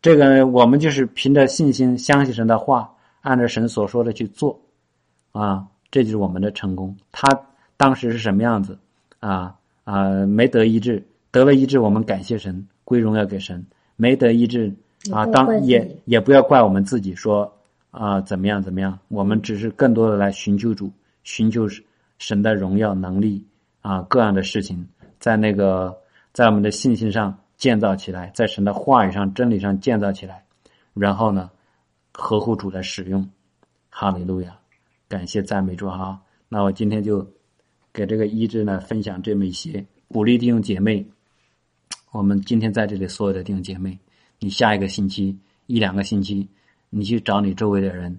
[0.00, 4.60] 这个我们就是凭着信心相信神的话，按照神所说的去做
[5.30, 6.96] 啊，这就是我们的成功。
[7.12, 7.28] 他
[7.76, 8.76] 当时是什么样子
[9.20, 9.54] 啊？
[9.84, 13.64] 啊，没得医治，得了医治，我们感谢神，归荣耀给神。
[14.02, 14.74] 没得医治
[15.12, 17.56] 啊，当也也不要怪我们自己说
[17.92, 20.90] 啊怎么样怎么样，我们只是更多的来寻求主，
[21.22, 21.68] 寻求
[22.18, 23.46] 神的荣耀能力
[23.80, 24.84] 啊，各样的事情，
[25.20, 25.96] 在那个
[26.32, 30.44] 在我们的信心上建造起来，在神的话语上、真理上建造起来，
[30.94, 31.48] 然后呢，
[32.12, 33.24] 合乎主的使用。
[33.88, 34.58] 哈利路亚，
[35.08, 36.20] 感谢赞美主哈。
[36.48, 37.24] 那我今天就
[37.92, 41.06] 给这个医治呢分享这么一些，鼓励弟兄姐妹。
[42.12, 43.98] 我们今天在这里所有的弟兄姐妹，
[44.38, 45.34] 你下一个星期
[45.66, 46.46] 一两个星期，
[46.90, 48.14] 你去找你周围的人，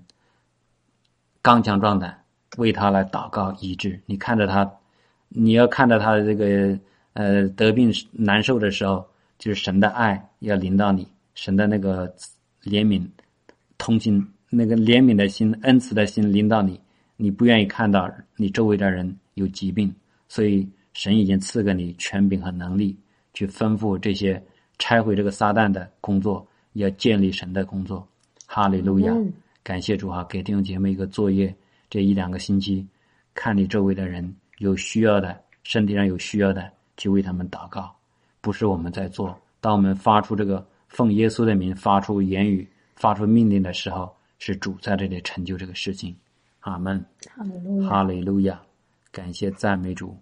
[1.44, 2.24] 刚强壮胆，
[2.58, 4.02] 为他来祷告医治。
[4.08, 4.68] 你看着他，
[5.30, 6.78] 你要看着他的这个
[7.14, 9.06] 呃得病难受的时候，
[9.38, 12.12] 就是神的爱要临到你，神的那个
[12.64, 13.08] 怜悯、
[13.78, 14.28] 同情。
[14.56, 16.80] 那个怜悯的心、恩慈的心临到你，
[17.18, 19.92] 你不愿意看到你周围的人有疾病，
[20.28, 22.96] 所以神已经赐给你权柄和能力，
[23.34, 24.42] 去吩咐这些
[24.80, 28.08] 拆毁这个撒旦的工作，要建立神的工作。
[28.46, 29.14] 哈利路亚！
[29.64, 31.54] 感谢主啊，给弟兄姐妹一个作业，
[31.90, 32.86] 这一两个星期，
[33.34, 37.94] 看你周围的人有需要的，身体上有需要的，去为他们祷告。
[38.42, 44.14] 不是我们在做，当我们发出这个奉耶稣的名发出言语、发出命令的时候。
[44.40, 46.14] 是主在这里成就这个事情，
[46.62, 47.00] 阿门，
[47.38, 48.62] 哈利路亚，哈利路亚，
[49.10, 50.18] 感谢赞美主，